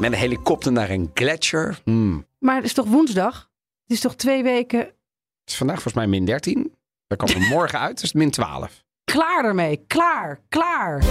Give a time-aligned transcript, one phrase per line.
[0.00, 1.80] Met een helikopter naar een gletsjer.
[1.84, 2.26] Hmm.
[2.38, 3.50] Maar het is toch woensdag?
[3.82, 4.90] Het is toch twee weken Het
[5.44, 6.74] is vandaag volgens mij min 13.
[7.06, 8.84] Daar komen we morgen uit, dus min 12.
[9.04, 9.84] klaar ermee.
[9.86, 11.02] Klaar, klaar.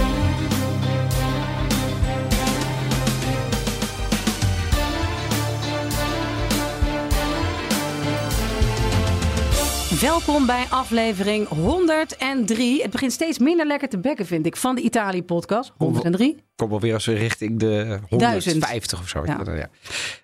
[10.00, 12.82] Welkom bij aflevering 103.
[12.82, 15.72] Het begint steeds minder lekker te bekken, vind ik, van de Italië-podcast.
[15.76, 16.36] 103.
[16.56, 18.52] Kom wel weer als we richting de Duizend.
[18.54, 19.22] 150 of zo.
[19.24, 19.40] Ja.
[19.54, 19.68] Ja.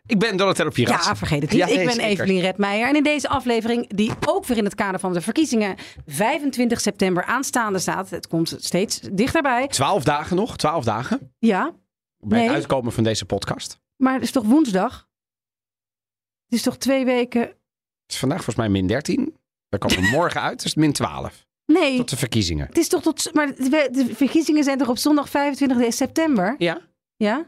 [0.07, 1.09] Ik ben Donatello Pirazzi.
[1.09, 1.61] Ja, vergeet het niet.
[1.61, 2.11] Ja, nee, ik ben zeker.
[2.11, 2.89] Evelien Redmeijer.
[2.89, 7.25] En in deze aflevering, die ook weer in het kader van de verkiezingen 25 september
[7.25, 8.11] aanstaande staat.
[8.11, 9.67] Het komt steeds dichterbij.
[9.69, 11.35] 12 dagen nog, 12 dagen.
[11.39, 11.73] Ja,
[12.19, 12.47] Bij Nee.
[12.47, 13.81] het uitkomen van deze podcast.
[13.97, 15.09] maar het is toch woensdag?
[16.45, 17.41] Het is toch twee weken...
[17.41, 19.36] Het is vandaag volgens mij min 13.
[19.69, 21.45] Daar komen we morgen uit, dus min 12.
[21.67, 22.67] Nee, Tot de verkiezingen.
[22.67, 23.35] het is toch tot...
[23.35, 26.55] Maar de verkiezingen zijn toch op zondag 25 september?
[26.59, 26.81] Ja?
[27.17, 27.45] Ja?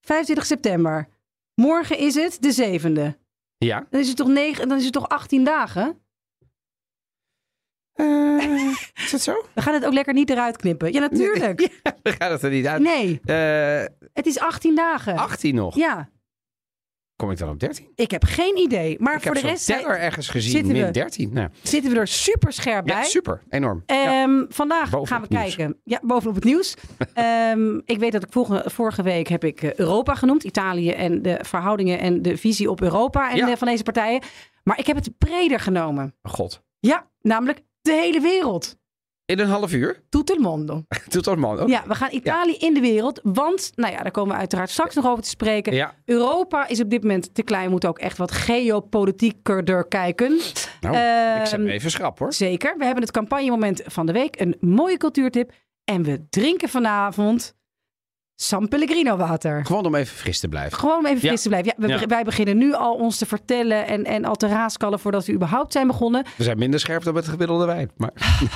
[0.00, 1.08] 25 september.
[1.54, 3.18] Morgen is het de zevende.
[3.58, 3.86] Ja.
[3.90, 5.98] Dan is het toch, negen, dan is het toch 18 dagen?
[8.94, 9.46] is dat zo?
[9.54, 10.92] We gaan het ook lekker niet eruit knippen.
[10.92, 11.58] Ja, natuurlijk.
[12.02, 12.82] Dan gaat het er niet uit.
[12.82, 15.16] Nee, Eh, het is 18 dagen.
[15.16, 15.74] 18 nog.
[15.76, 16.10] Ja,
[17.16, 17.88] Kom ik dan op 13?
[17.94, 18.96] ik heb geen idee.
[19.00, 21.32] Maar ik voor heb de rest teller ergens gezien, zitten min we- 13.
[21.32, 23.04] Nou, zitten we er super scherp ja, bij.
[23.04, 23.42] super.
[23.48, 23.82] Enorm.
[23.86, 24.22] Ja.
[24.22, 25.54] Ehm, Vandaag Bovenop gaan we nieuws.
[25.56, 25.80] kijken.
[25.84, 26.74] Ja, bovenop het nieuws.
[27.14, 30.44] Ehm, ik weet dat ik vorige, vorige week heb ik eh, Europa genoemd.
[30.44, 33.50] Italië en de verhoudingen en de visie op Europa en Ja.
[33.50, 34.22] eh, van deze partijen.
[34.62, 36.14] Maar ik heb het breder genomen.
[36.22, 36.62] God.
[36.80, 38.76] Ja, namelijk de hele wereld.
[39.26, 40.02] In een half uur?
[40.08, 40.82] Tutto il mondo.
[41.08, 41.68] Dat man ook?
[41.68, 43.20] Ja, we gaan Italië in de wereld.
[43.22, 45.74] Want, nou ja, daar komen we uiteraard straks nog over te spreken.
[45.74, 45.94] Ja.
[46.04, 47.64] Europa is op dit moment te klein.
[47.64, 50.28] We moeten ook echt wat geopolitieker kijken.
[50.80, 50.96] Nou,
[51.40, 52.32] ik zet Ehm, me even schrap hoor.
[52.32, 52.74] Zeker.
[52.78, 54.40] We hebben het campagnemoment van de week.
[54.40, 55.52] Een mooie cultuurtip.
[55.84, 57.54] En we drinken vanavond
[58.36, 59.64] San Pellegrino water.
[59.64, 60.78] Gewoon om even fris te blijven.
[60.78, 61.28] Gewoon om even Ja.
[61.28, 61.72] fris te blijven.
[61.78, 62.06] Ja, we- Ja.
[62.06, 65.72] Wij beginnen nu al ons te vertellen en, en al te raaskallen voordat we überhaupt
[65.72, 66.24] zijn begonnen.
[66.36, 67.90] We zijn minder scherp dan met de gemiddelde wijn.
[67.96, 68.10] Maar,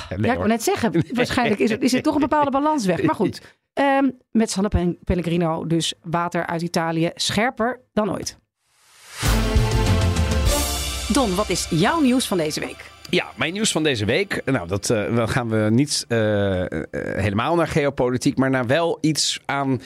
[0.09, 2.85] nee, ja, ik wou net zeggen, waarschijnlijk is er, is er toch een bepaalde balans
[2.85, 3.01] weg.
[3.03, 3.41] Maar goed,
[3.73, 8.37] ehm, met San Pe- Pellegrino dus water uit Italië scherper dan ooit.
[11.11, 12.91] Don, wat is jouw nieuws van deze week?
[13.09, 14.41] Ja, mijn nieuws van deze week.
[14.45, 18.97] Nou, dat eh, dan gaan we niet eh, eh, helemaal naar geopolitiek, maar naar wel
[19.01, 19.81] iets aan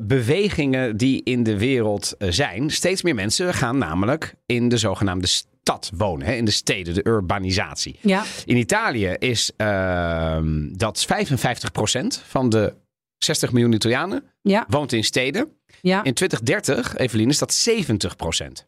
[0.00, 2.70] bewegingen die in de wereld zijn.
[2.70, 7.06] Steeds meer mensen gaan namelijk in de zogenaamde stad wonen, hè, in de steden, de
[7.06, 7.98] urbanisatie.
[8.00, 12.74] Ja, In Italië is ehm, dat 55% van de
[13.18, 15.48] 60 miljoen Italianen ja, woont in steden.
[15.80, 16.04] ja.
[16.04, 18.66] In 2030, Evelien, is dat 70%.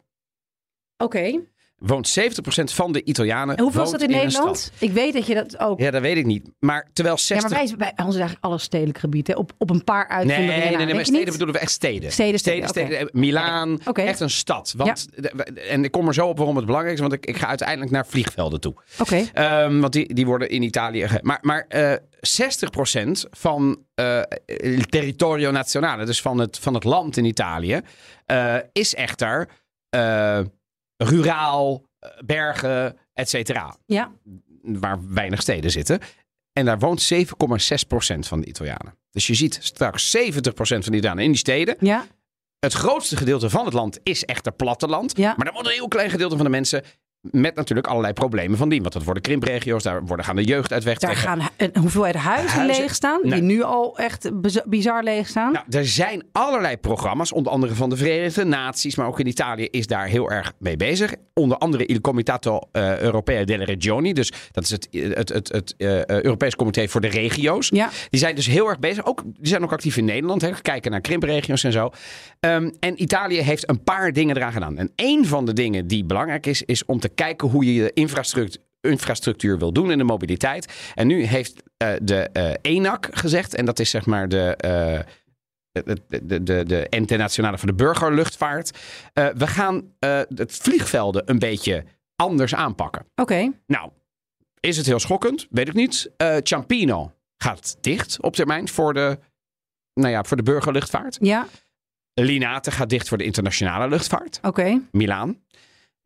[0.97, 1.39] Oké.
[1.77, 2.23] Woont 70%
[2.63, 3.55] van de Italianen.
[3.55, 4.71] En hoeveel is dat in, Nederland?
[4.79, 5.79] Ik weet dat je dat ook.
[5.79, 6.49] Ja, dat weet ik niet.
[6.59, 7.49] Maar terwijl Ja, 60...
[7.49, 9.27] maar wij, wij, ons is eigenlijk alles stedelijk gebied.
[9.27, 9.33] Hè?
[9.33, 10.59] Op, op een paar uitzonderingen.
[10.59, 11.31] nee, nee, nee, maar steden niet?
[11.31, 12.11] bedoelen we echt steden.
[12.11, 12.89] Steden, steden.
[12.99, 14.73] Eh, Milaan, echt een stad.
[14.77, 15.29] Want, de-
[15.69, 17.91] En ik kom er zo op waarom het belangrijk is, want ik, ik ga uiteindelijk
[17.91, 18.73] naar vliegvelden toe.
[18.99, 19.25] Oké.
[19.33, 21.07] Ehm, want die, die worden in Italië.
[21.21, 27.17] Maar, maar eh 60% van eh il territorio nazionale, dus van het, van het land
[27.17, 27.81] in Italië,
[28.25, 29.47] eh, is echter
[30.97, 33.77] ruraal, eh, bergen, et cetera.
[33.85, 34.11] Ja.
[34.61, 35.99] Waar weinig steden zitten.
[36.53, 38.97] En daar woont 7,6% van de Italianen.
[39.11, 41.75] Dus je ziet straks 70% van de Italianen in die steden.
[41.79, 42.05] Ja.
[42.59, 45.17] Het grootste gedeelte van het land is echter platteland.
[45.17, 45.33] Ja.
[45.35, 46.83] Maar dan wordt een heel klein gedeelte van de mensen
[47.31, 48.81] met natuurlijk allerlei problemen van die.
[48.81, 52.57] Want dat worden krimpregio's, daar worden gaan de jeugd uit Daar gaan een hoeveelheid huizen,
[52.59, 52.81] Huizen?
[52.81, 53.19] leeg staan.
[53.23, 55.51] Die nu al echt biz- bizar leeg staan.
[55.51, 59.67] Nou, er zijn allerlei programma's, onder andere van de Verenigde Naties, maar ook in Italië
[59.71, 61.13] is daar heel erg mee bezig.
[61.33, 65.73] Onder andere Il Comitato eh, Europeo delle Regioni, dus dat is het, het, het, het
[65.77, 67.69] eh, Europees Comité voor de Regio's.
[67.69, 67.89] Ja.
[68.09, 69.05] Die zijn dus heel erg bezig.
[69.05, 70.41] Ook, die zijn ook actief in Nederland.
[70.41, 71.89] Hè, kijken naar krimpregio's en zo.
[72.39, 74.77] Ehm, en Italië heeft een paar dingen eraan gedaan.
[74.77, 77.91] En een van de dingen die belangrijk is, is om te kijken hoe je je
[77.93, 80.91] infrastructuur, infrastructuur wil doen in de mobiliteit.
[80.95, 84.55] En nu heeft eh, de eh, ENAC gezegd, en dat is zeg maar de.
[84.55, 84.99] eh,
[85.85, 88.77] de, de, de, de ente nationale voor de burgerluchtvaart.
[89.13, 91.83] Eh, we gaan eh, het vliegvelden een beetje
[92.15, 93.05] anders aanpakken.
[93.15, 93.51] Oké.
[93.67, 93.89] Nou,
[94.59, 95.47] is het heel schokkend?
[95.49, 96.11] Weet ik niet.
[96.17, 99.19] Eh Ciampino gaat dicht op termijn voor de,
[99.93, 101.17] nou ja, voor de burgerluchtvaart.
[101.21, 101.47] Ja.
[102.13, 104.39] Linate gaat dicht voor de internationale luchtvaart.
[104.41, 104.81] Oké.
[104.91, 105.37] Milaan.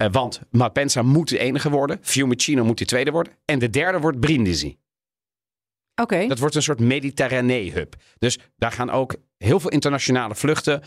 [0.02, 2.00] Eh, want Malpensa moet de enige worden.
[2.02, 3.34] Fiumicino moet de tweede worden.
[3.46, 4.78] En de derde wordt Brindisi.
[6.02, 6.28] Oké.
[6.28, 7.96] Dat wordt een soort Mediterranee-hub.
[8.18, 10.82] Dus daar gaan ook heel veel internationale vluchten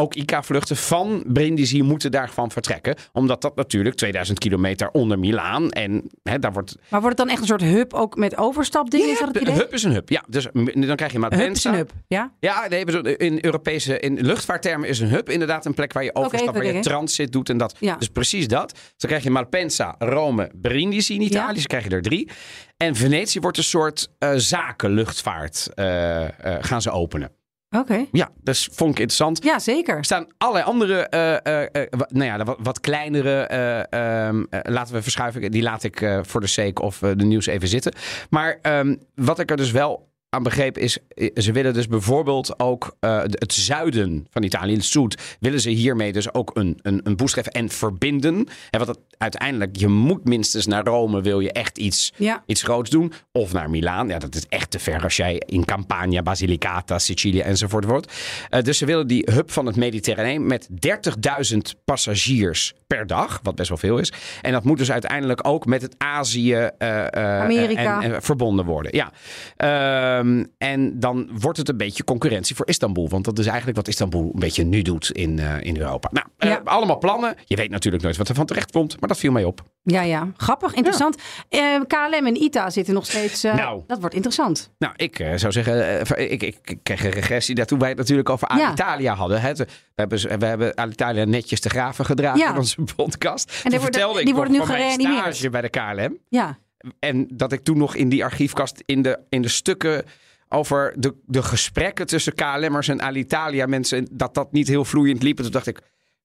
[0.00, 2.94] ook ICA-vluchten van Brindisi moeten daarvan vertrekken.
[3.12, 5.70] Omdat dat natuurlijk 2000 kilometer onder Milaan.
[5.70, 6.76] En hè, daar wordt.
[6.88, 9.10] Maar wordt het dan echt een soort hub ook met overstapdingen?
[9.10, 9.54] is dat het een idee?
[9.54, 10.08] hub is een hub.
[10.08, 12.32] Ja, dus dan krijg je Een hub is een hub, ja?
[12.40, 12.84] Ja, nee,
[13.16, 16.80] in Europese in luchtvaarttermen is een hub inderdaad een plek waar je overstapt, waar je
[16.80, 17.76] transit doet en dat.
[17.78, 17.96] Ja.
[17.96, 18.70] Dus precies dat.
[18.70, 21.46] Dus dan krijg je Malpensa, Rome, Brindisi in Italië.
[21.46, 21.52] Ja.
[21.52, 22.30] Dus krijg je er drie.
[22.76, 27.30] En Venetië wordt een soort eh, zakenluchtvaart eh, eh, gaan ze openen.
[27.76, 28.06] Oké.
[28.12, 29.44] Ja, dus vond ik interessant.
[29.44, 29.96] Ja, zeker.
[29.96, 34.60] Er staan allerlei andere, eh, eh, eh, nou ja, wat, wat kleinere, eh, ehm, eh,
[34.62, 35.50] laten we verschuiven.
[35.50, 37.92] Die laat ik voor de sake of de nieuws even zitten.
[38.30, 42.60] Maar ehm, wat ik er dus wel aan begreep is, eh, ze willen dus bijvoorbeeld
[42.60, 47.00] ook eh, het zuiden van Italië, het Zuid, willen ze hiermee dus ook een, een,
[47.04, 48.46] een boost geven en verbinden.
[48.70, 52.42] En wat het, uiteindelijk, je moet minstens naar Rome, wil je echt iets Ja.
[52.46, 53.12] iets groots doen.
[53.32, 54.08] Of naar Milaan.
[54.08, 58.12] Ja, dat is echt te ver als jij in Campania, Basilicata, Sicilië enzovoort wordt.
[58.48, 63.40] Eh, dus ze willen die hub van het Mediterraneen met 30.000 passagiers per dag.
[63.42, 64.12] Wat best wel veel is.
[64.42, 68.02] En dat moet dus uiteindelijk ook met het Azië eh, eh, Amerika.
[68.02, 68.96] En, en verbonden worden.
[68.96, 69.12] Ja.
[69.56, 73.08] Ehm, en dan wordt het een beetje concurrentie voor Istanbul.
[73.08, 76.10] Want dat is eigenlijk wat Istanbul een beetje nu doet in, eh, in Europa.
[76.12, 76.60] Nou, Ja.
[76.64, 77.34] allemaal plannen.
[77.44, 79.00] Je weet natuurlijk nooit wat er van terecht komt.
[79.00, 79.62] Maar dat viel mij op.
[79.90, 80.28] Ja, ja.
[80.36, 81.16] Grappig, interessant.
[81.48, 83.44] Eh, KLM en ITA zitten nog steeds...
[83.44, 83.82] eh, Nou.
[83.86, 84.72] Dat wordt interessant.
[84.78, 86.00] Nou, ik eh, zou zeggen,
[86.30, 88.66] ik, ik, ik kreeg een regressie daartoe wij het natuurlijk over Ja.
[88.66, 89.40] Alitalia hadden.
[89.40, 89.52] Hè.
[89.54, 92.50] We hebben, we hebben Alitalia netjes te graven gedragen Ja.
[92.50, 93.46] in onze podcast.
[93.46, 95.18] die Toen worden- vertelde die ik worden nog nu gereanimeerd.
[95.34, 96.18] stage bij de KLM.
[96.28, 96.58] Ja.
[96.98, 100.04] En dat ik toen nog in die archiefkast in de, in de stukken
[100.48, 105.36] over de, de gesprekken tussen KLM'ers en Alitalia mensen, dat dat niet heel vloeiend liep.
[105.36, 105.80] En toen dacht ik,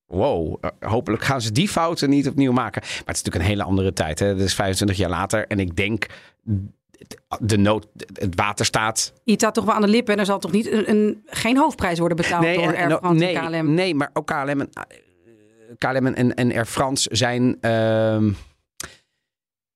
[0.07, 2.81] wow, eh, hopelijk gaan ze die fouten niet opnieuw maken.
[2.81, 4.19] Maar het is natuurlijk een hele andere tijd.
[4.19, 4.35] Hè?
[4.35, 5.47] Dat is 25 jaar later.
[5.47, 6.05] En ik denk,
[7.39, 10.13] de nood, het water staat ITA toch wel aan de lippen.
[10.13, 13.37] En er zal toch niet een, een, geen hoofdprijs worden betaald door Air France nee,
[13.37, 13.73] en KLM.
[13.73, 14.83] Nee, maar ook KLM en, eh,
[15.77, 17.57] KLM en, en Air France zijn...
[17.61, 18.31] ehm,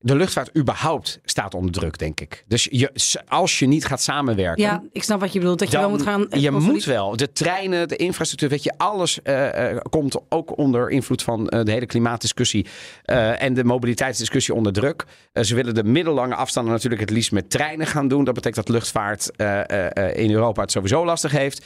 [0.01, 2.43] de luchtvaart überhaupt staat onder druk, denk ik.
[2.47, 2.91] Dus je,
[3.27, 4.63] als je niet gaat samenwerken...
[4.63, 5.59] Ja, ik snap wat je bedoelt.
[5.59, 6.29] Dat je wel moet gaan...
[6.29, 7.15] eh, je moet wel.
[7.15, 11.71] De treinen, de infrastructuur, weet je, alles eh, eh, komt ook onder invloed van de
[11.71, 12.65] hele klimaatdiscussie
[13.37, 15.05] en de mobiliteitsdiscussie onder druk.
[15.33, 18.23] Ze willen de middellange afstanden natuurlijk het liefst met treinen gaan doen.
[18.23, 19.31] Dat betekent dat luchtvaart
[20.15, 21.65] in Europa het sowieso lastig heeft.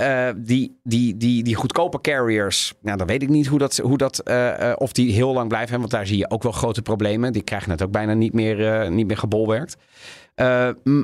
[0.00, 3.98] Eh, die, die, die, die goedkope carriers, nou, dan weet ik niet hoe dat, hoe
[3.98, 5.78] dat, eh, eh, of die heel lang blijven.
[5.78, 7.32] Want daar zie je ook wel grote problemen.
[7.32, 9.76] Die krijgen het ook bijna niet meer, niet meer gebolwerkt.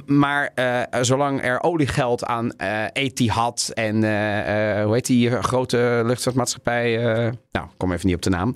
[0.07, 0.53] Maar
[1.01, 2.53] zolang er oliegeld aan
[2.93, 3.97] Etihad en
[4.85, 6.97] hoe heet die grote luchtvaartmaatschappij?
[7.53, 8.55] nou, kom even niet op de naam.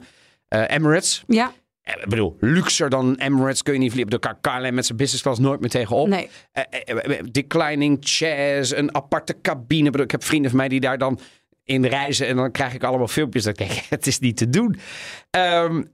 [0.48, 1.24] Emirates.
[1.26, 4.20] Ja, Ik bedoel, luxer dan Emirates kun je niet vliegen.
[4.20, 6.08] De KLM met zijn business class nooit meer tegenop.
[6.08, 6.28] nee.
[6.52, 9.84] Eh, eh, eh, declining chairs, een aparte cabine.
[9.84, 11.18] Ik bedoel, Ik heb vrienden van mij die daar dan
[11.64, 12.26] in reizen.
[12.26, 13.44] En dan krijg ik allemaal filmpjes.
[13.44, 14.76] Dat ik denk, het is niet te doen.
[15.30, 15.86] Ehm Wat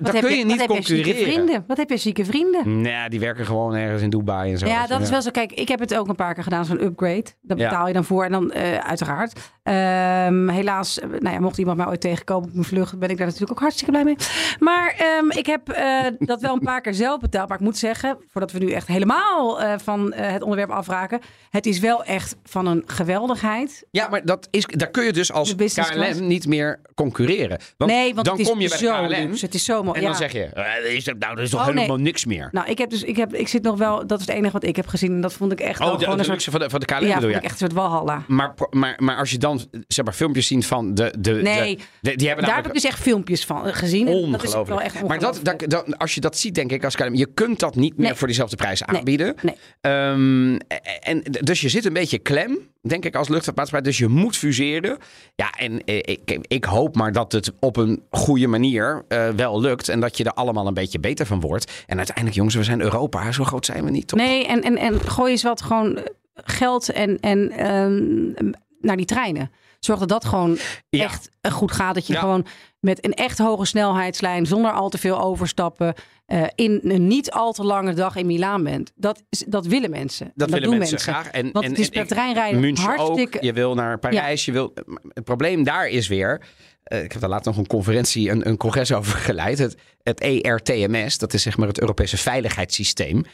[0.00, 1.32] daar kun je, wat niet heb je zieke concurreren.
[1.32, 1.64] vrienden?
[1.66, 2.80] Wat heb je zieke vrienden?
[2.80, 4.66] Nee, die werken gewoon ergens in Dubai en zo.
[4.66, 5.30] Ja, dat is wel zo.
[5.30, 7.24] Kijk, ik heb het ook een paar keer gedaan, zo'n upgrade.
[7.42, 7.68] Daar Ja.
[7.68, 9.40] betaal je dan voor en dan eh, uiteraard.
[9.62, 13.16] Ehm, helaas, eh, nou ja, mocht iemand mij ooit tegenkomen op mijn vlucht, ben ik
[13.16, 14.16] daar natuurlijk ook hartstikke blij mee.
[14.58, 17.48] Maar ehm, ik heb eh, dat wel een paar keer zelf betaald.
[17.48, 21.20] Maar ik moet zeggen, voordat we nu echt helemaal van het onderwerp afraken,
[21.50, 23.84] het is wel echt van een geweldigheid.
[23.90, 27.58] Ja, maar dat is, daar kun je dus als KLM niet meer concurreren.
[27.76, 29.44] Want nee, want dan kom je bij de KLM luxe.
[29.44, 29.96] Het is zo mooi.
[29.96, 30.08] en ja.
[30.08, 31.74] dan zeg je, eh, is dat, nou, dat is toch Oh, nee.
[31.74, 32.48] helemaal niks meer.
[32.52, 34.64] Nou, ik heb dus, ik heb, ik zit nog wel, dat is het enige wat
[34.64, 35.10] ik heb gezien.
[35.12, 36.70] En dat vond ik echt wel oh, de, gewoon de een soort, luxe van de,
[36.70, 37.38] van de KLM ja, bedoel vond je?
[37.38, 38.22] ik echt een soort walhalla.
[38.26, 41.14] Maar, maar, maar als je dan zeg maar, filmpjes ziet van de...
[41.18, 43.74] de Nee, de- de- die hebben Daar heb namelijk ik dus echt filmpjes van eh,
[43.74, 44.08] gezien.
[44.08, 44.68] En Dat is Ongelooflijk.
[44.68, 45.70] wel echt maar dat, ongelooflijk.
[45.70, 48.06] dat, dat- als je dat ziet, denk ik, als KLM, je kunt dat niet meer
[48.06, 48.14] Nee.
[48.14, 49.34] voor diezelfde prijs aanbieden.
[49.42, 49.54] Nee.
[49.80, 50.56] Ehm,
[51.00, 53.90] en, dus je zit een beetje klem, denk ik, als luchtvaartmaatschappij.
[53.90, 54.98] Dus je moet fuseren.
[55.34, 59.60] Ja, en eh, ik, ik hoop maar dat het op een goede manier eh, wel
[59.60, 59.88] lukt.
[59.88, 61.84] En dat je er allemaal een beetje beter van wordt.
[61.86, 63.32] En uiteindelijk, jongens, we zijn Europa.
[63.32, 64.18] Zo groot zijn we niet, toch?
[64.18, 69.06] Nee, en, en, en gooi eens wat gewoon eh, geld en, en ehm, naar die
[69.06, 69.50] treinen.
[69.80, 70.58] Zorg dat dat gewoon
[70.88, 71.04] Ja.
[71.04, 71.94] echt eh, goed gaat.
[71.94, 72.20] Dat je Ja.
[72.20, 72.46] gewoon
[72.80, 75.94] met een echt hoge snelheidslijn, zonder al te veel overstappen,
[76.30, 78.92] eh, in een niet al te lange dag in Milaan bent.
[78.94, 80.32] Dat, dat willen mensen.
[80.34, 81.30] Dat, En willen doen mensen, graag.
[81.30, 83.36] En, Want en, het is per en- treinrijden München hartstikke...
[83.38, 83.44] ook.
[83.44, 84.44] Je wil naar Parijs.
[84.44, 84.72] Je wil,
[85.14, 86.40] het probleem daar is weer...
[86.82, 89.58] eh, ik heb daar laatst nog een conferentie, een, een congres over geleid.
[89.58, 93.24] Het, het ERTMS, dat is zeg maar het Europese veiligheidssysteem.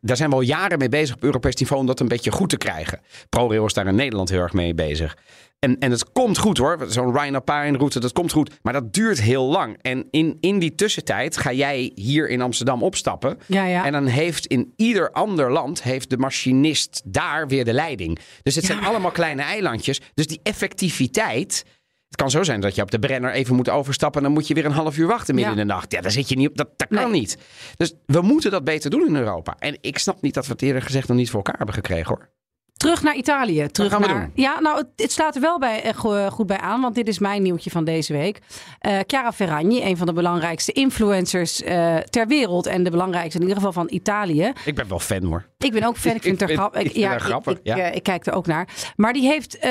[0.00, 2.48] daar zijn we al jaren mee bezig op Europees niveau om dat een beetje goed
[2.50, 3.00] te krijgen.
[3.28, 5.16] ProRail is daar in Nederland heel erg mee bezig.
[5.64, 6.78] En, en het komt goed hoor.
[6.88, 8.50] Zo'n Rhine-Apine-route, dat komt goed.
[8.62, 9.78] Maar dat duurt heel lang.
[9.82, 13.38] En in, in die tussentijd ga jij hier in Amsterdam opstappen.
[13.46, 13.84] Ja, ja.
[13.84, 18.18] En dan heeft in ieder ander land heeft de machinist daar weer de leiding.
[18.42, 18.72] Dus het Ja.
[18.72, 20.00] zijn allemaal kleine eilandjes.
[20.14, 21.64] Dus die effectiviteit.
[22.06, 24.20] Het kan zo zijn dat je op de Brenner even moet overstappen.
[24.20, 25.60] En dan moet je weer een half uur wachten midden Ja.
[25.60, 25.92] in de nacht.
[25.92, 26.56] Ja, daar zit je niet op.
[26.56, 27.20] Dat, dat kan Nee.
[27.20, 27.38] niet.
[27.76, 29.56] Dus we moeten dat beter doen in Europa.
[29.58, 32.06] En ik snap niet dat we het eerder gezegd nog niet voor elkaar hebben gekregen
[32.08, 32.28] hoor.
[32.76, 33.66] Terug naar Italië.
[33.68, 34.30] Terug gaan naar...
[34.34, 37.08] Ja, nou, het, het slaat er wel bij, eh, go- goed bij aan, want dit
[37.08, 38.38] is mijn nieuwtje van deze week.
[38.80, 43.40] Eh Chiara Ferragni, een van de belangrijkste influencers eh, ter wereld en de belangrijkste in
[43.40, 44.52] ieder geval van Italië.
[44.64, 45.44] Ik ben wel fan hoor.
[45.58, 46.14] Ik ben ook fan.
[46.14, 46.82] Ik vind het Ik grappig.
[46.82, 47.76] ik haar grappig, Ik, ja.
[47.78, 48.68] eh, ik kijk er ook naar.
[48.96, 49.70] Maar die heeft eh,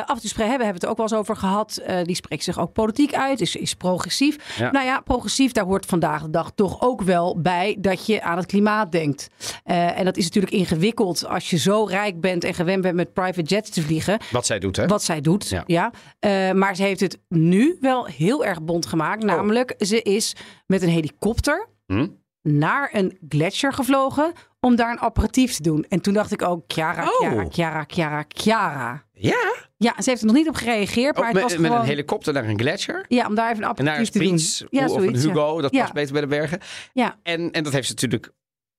[0.00, 1.76] af en toe spre- hebben we het er ook wel eens over gehad.
[1.76, 3.40] eh, die spreekt zich ook politiek uit.
[3.40, 4.56] Is, is progressief.
[4.58, 4.70] Ja.
[4.70, 8.36] Nou ja, progressief, daar hoort vandaag de dag toch ook wel bij dat je aan
[8.36, 9.28] het klimaat denkt.
[9.64, 13.12] Eh, en dat is natuurlijk ingewikkeld als je zo rijk bent en gewend bent met
[13.12, 14.18] private jets te vliegen.
[14.30, 14.86] Wat zij doet hè.
[14.86, 15.62] Wat zij doet, Ja.
[15.66, 15.92] ja.
[16.18, 19.22] Eh, maar ze heeft het nu wel heel erg bond gemaakt.
[19.22, 20.34] Namelijk, ze is
[20.66, 22.06] met een helikopter Hm?
[22.42, 25.84] naar een gletsjer gevlogen om daar een aperitief te doen.
[25.88, 27.18] En toen dacht ik ook, Chiara, Oh.
[27.18, 29.04] Chiara, Chiara, Chiara, Chiara.
[29.12, 29.54] Ja?
[29.76, 31.80] Ja, ze heeft er nog niet op gereageerd, maar Oh, het met, was met gewoon...
[31.82, 33.04] een helikopter naar een gletsjer.
[33.08, 34.68] Ja, om daar even een En aperitief is te Prins doen.
[34.70, 35.28] Ja, of een zoiets, ja.
[35.28, 35.60] Hugo.
[35.60, 36.58] Dat past beter bij de bergen.
[36.92, 38.32] Ja, En, en dat heeft ze natuurlijk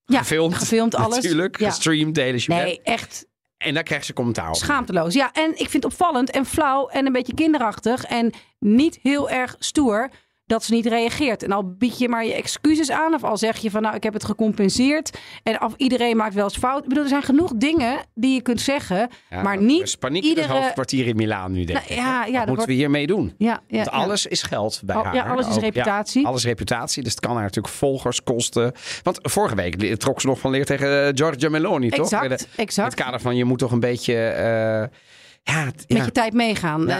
[0.05, 0.53] ja, gefilmd.
[0.55, 1.15] gefilmd alles.
[1.15, 1.59] Natuurlijk.
[1.59, 1.69] Ja.
[1.69, 2.15] Gestreamd.
[2.47, 3.25] Nee, echt
[3.63, 5.13] En daar krijgt ze commentaar schaamteloos.
[5.13, 9.29] Ja, en ik vind het opvallend en flauw en een beetje kinderachtig en niet heel
[9.29, 10.09] erg stoer
[10.45, 11.43] dat ze niet reageert.
[11.43, 14.03] En al bied je maar je excuses aan of al zeg je van nou ik
[14.03, 16.83] heb het gecompenseerd en af iedereen maakt wel eens fout.
[16.83, 19.95] Ik bedoel, er zijn genoeg dingen die je kunt zeggen, Ja, maar er niet is
[19.95, 20.47] paniek in iedere...
[20.47, 23.07] het hoofdkwartier in Milaan nu, denk Nou, ja, ja, Wat dat moeten wordt- we hiermee
[23.07, 23.33] doen?
[23.37, 25.15] Ja, ja, Want alles is geld bij Al- haar.
[25.15, 26.25] ja, alles is ja, reputatie.
[26.27, 27.03] alles reputatie.
[27.03, 28.71] Dus het kan haar natuurlijk volgers kosten.
[29.03, 31.99] Want vorige week trok ze nog van leer tegen eh, Giorgia Meloni, toch?
[31.99, 32.91] Exact, In de- In exact.
[32.93, 34.15] het kader van je moet toch een beetje...
[34.27, 34.97] eh,
[35.43, 36.03] ja, Met ja.
[36.05, 36.87] je tijd meegaan.
[36.87, 36.95] Ja,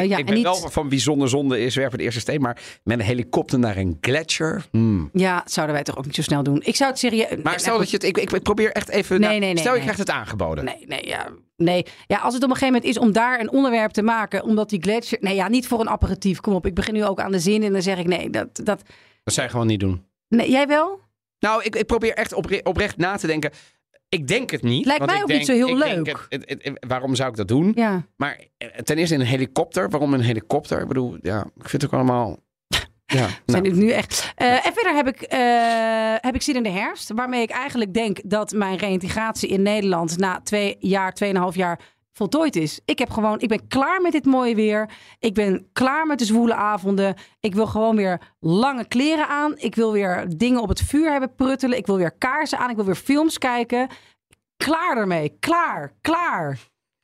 [0.00, 2.20] Eh, ja, ik en ben niet, wel van wie zonder zonde is, werpen de eerste
[2.20, 2.40] steen.
[2.40, 4.66] Maar met een helikopter naar een gletsjer.
[4.70, 5.10] hmm.
[5.12, 6.62] ja, zouden wij toch ook niet zo snel doen.
[6.64, 7.28] Ik zou het serieus...
[7.42, 8.04] Maar stel dat je het...
[8.04, 9.20] Ik, ik, probeer echt even...
[9.20, 10.64] Nee, nou, nee, nee, stel je krijgt het aangeboden.
[10.64, 11.26] Nee, nee, ja,
[11.56, 11.86] nee.
[12.06, 14.68] Ja, als het op een gegeven moment is om daar een onderwerp te maken, omdat
[14.70, 15.18] die gletsjer...
[15.20, 16.40] Nee, ja, niet voor een aperitief.
[16.40, 18.48] Kom op, ik begin nu ook aan de zin en dan zeg ik nee, dat...
[18.64, 18.82] dat
[19.24, 20.04] Dat zou je gewoon niet doen.
[20.28, 21.00] nee, jij wel?
[21.38, 23.50] Nou, ik, ik probeer echt opre- oprecht na te denken.
[24.08, 24.86] Ik denk het niet.
[24.86, 26.26] Lijkt mij ook denk, niet zo heel ik denk leuk.
[26.28, 27.72] het- het- het- waarom zou ik dat doen?
[27.74, 28.06] Ja.
[28.16, 29.90] Maar eh, ten eerste in een helikopter.
[29.90, 30.80] Waarom een helikopter?
[30.80, 32.36] Ik bedoel, ja, ik vind het ook allemaal...
[33.06, 34.32] Ja, zijn nou, nu echt.
[34.34, 35.38] Eh, en verder heb ik, eh,
[36.20, 37.10] heb ik zin in de herfst.
[37.14, 41.80] Waarmee ik eigenlijk denk dat mijn reïntegratie in Nederland na twee jaar, tweeënhalf jaar
[42.16, 42.80] voltooid is.
[42.84, 44.90] Ik heb gewoon, ik ben klaar met dit mooie weer.
[45.18, 47.14] Ik ben klaar met de zwoele avonden.
[47.40, 49.54] Ik wil gewoon weer lange kleren aan.
[49.58, 51.78] Ik wil weer dingen op het vuur hebben pruttelen.
[51.78, 52.70] Ik wil weer kaarsen aan.
[52.70, 53.88] Ik wil weer films kijken.
[54.56, 55.36] Klaar ermee.
[55.40, 55.92] Klaar.
[56.00, 56.58] Klaar.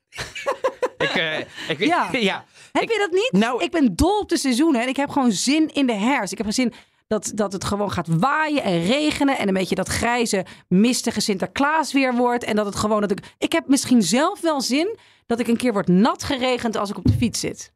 [0.98, 1.38] ik, eh,
[1.68, 2.08] ik, Ja.
[2.30, 2.44] ja.
[2.72, 3.42] Heb Ik- je dat niet?
[3.42, 6.32] nou- ik ben dol op de seizoenen en ik heb gewoon zin in de herfst.
[6.32, 6.72] Ik heb zin
[7.12, 11.92] dat, dat het gewoon gaat waaien en regenen en een beetje dat grijze, mistige Sinterklaas
[11.92, 12.44] weer wordt.
[12.44, 13.34] En dat het gewoon dat ik.
[13.38, 16.96] Ik heb misschien zelf wel zin dat ik een keer word nat geregend als ik
[16.96, 17.72] op de fiets zit.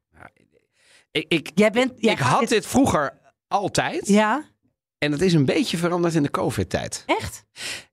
[1.10, 1.92] Ik, ik, Jij bent.
[1.96, 4.08] jij ik had dit vroeger altijd.
[4.08, 4.44] Ja,
[4.98, 7.02] En dat is een beetje veranderd in de COVID-tijd.
[7.06, 7.44] echt?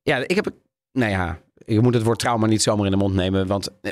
[0.02, 0.50] Ja, ik heb...
[0.92, 3.48] Nou ja, je moet het woord trauma niet zomaar in de mond nemen.
[3.48, 3.91] Want eh,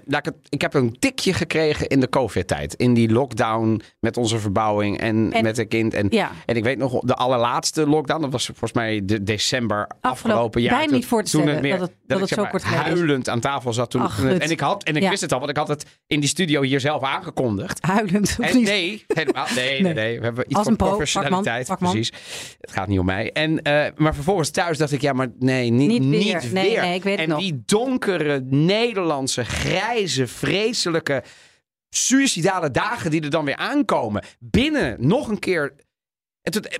[0.50, 2.74] ik, heb een tikje gekregen in de COVID-tijd.
[2.74, 5.94] In die lockdown met onze verbouwing en, En- met een kind.
[5.94, 6.32] En, Ja.
[6.46, 10.78] en ik weet nog, de allerlaatste lockdown, dat was volgens mij de december afgelopen, jaar.
[10.78, 13.30] bijna niet voor te toen stellen meer- dat het- dat het zo maar kort huilend
[13.30, 14.02] aan tafel zat toen.
[14.02, 14.44] Ach, toen het- gut.
[14.44, 15.10] en ik, had, en ik Ja.
[15.10, 17.86] wist het al, want ik had het in die studio hier zelf aangekondigd.
[17.86, 18.36] Huilend.
[18.40, 19.94] Of En nee, helemaal, nee, nee, Nee.
[19.94, 20.18] nee.
[20.20, 21.76] We hebben iets Als van professionaliteit.
[21.80, 22.12] Precies.
[22.62, 23.32] Het gaat niet om mij.
[23.32, 26.40] En, eh, maar vervolgens thuis dacht ik, ja, maar nee, niet, Niet niet weer.
[26.42, 26.54] weer.
[26.54, 27.40] Nee, nee, ik weet het en nog.
[27.40, 31.24] die donkere, Nederlandse, grijze, vreselijke,
[31.90, 34.24] suïcidale dagen die er dan weer aankomen.
[34.40, 35.74] Binnen nog een keer...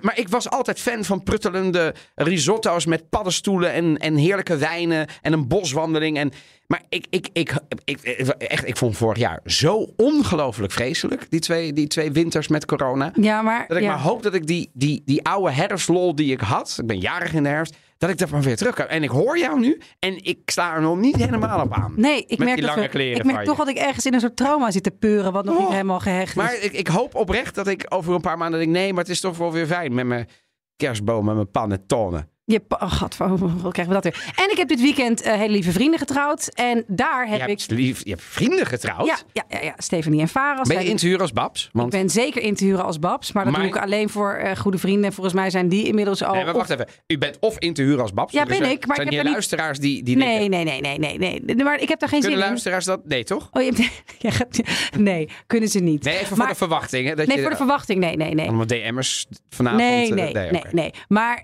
[0.00, 5.32] Maar ik was altijd fan van pruttelende risotto's met paddenstoelen en, en heerlijke wijnen en
[5.32, 6.18] een boswandeling.
[6.18, 6.32] En,
[6.66, 11.72] maar ik, ik, ik, ik, echt, ik vond vorig jaar zo ongelooflijk vreselijk, die twee,
[11.72, 13.12] die twee winters met corona.
[13.14, 13.64] Ja, maar.
[13.68, 13.88] Dat ik ja.
[13.88, 17.32] maar hoop dat ik die, die, die oude herfstlol die ik had, ik ben jarig
[17.32, 18.86] in de herfst, dat ik dat maar weer terug kan.
[18.86, 21.92] En ik hoor jou nu en ik sta er nog niet helemaal op aan.
[21.96, 24.14] Nee, ik merk, die dat lange we- kleren ik merk toch dat ik ergens in
[24.14, 25.72] een soort trauma zit te peuren, wat nog niet Oh.
[25.72, 26.34] helemaal gehecht is.
[26.34, 29.12] Maar ik, ik hoop oprecht dat ik over een paar maanden denk, nee, maar het
[29.12, 30.28] is toch wel weer fijn met mijn
[30.76, 32.28] kerstboom en mijn panettone.
[32.52, 34.32] Je, oh god, hoe krijgen we dat weer?
[34.44, 36.46] En ik heb dit weekend eh, hele lieve vrienden getrouwd.
[36.48, 37.58] En daar heb je, ik...
[37.58, 39.06] hebt lief, je hebt vrienden getrouwd?
[39.06, 40.68] Ja, ja, ja, ja, Stefanie en Faras.
[40.68, 41.70] Ben je in te huren als Babs?
[41.72, 41.94] Want...
[41.94, 43.32] Ik ben zeker in te huren als Babs.
[43.32, 45.04] Maar dat Maar- doe ik alleen voor eh, goede vrienden.
[45.04, 46.34] En volgens mij zijn die inmiddels al...
[46.34, 46.86] Nee, maar wacht even.
[47.06, 48.32] U bent of in te huren als Babs?
[48.32, 50.50] Ja, er ben ik, maar zijn ik heb niet- luisteraars die, die Nee, denken...
[50.50, 51.54] nee, nee, nee, nee, nee.
[51.54, 52.52] Nee, Maar ik heb daar geen Kunnen zin in.
[52.52, 53.00] luisteraars dat...
[53.04, 53.48] Nee, toch?
[53.52, 53.72] Oh, je
[54.18, 54.60] hebt...
[54.98, 56.04] Nee, kunnen ze niet.
[56.04, 57.08] Nee, even voor de verwachting.
[57.08, 58.00] Hè, dat Nee, je, voor de verwachting.
[58.00, 58.46] Nee, nee, nee.
[58.46, 59.82] Allemaal DM'ers vanavond.
[59.82, 60.68] Nee, eh, nee, nee, oké.
[60.72, 60.90] nee.
[61.08, 61.42] Maar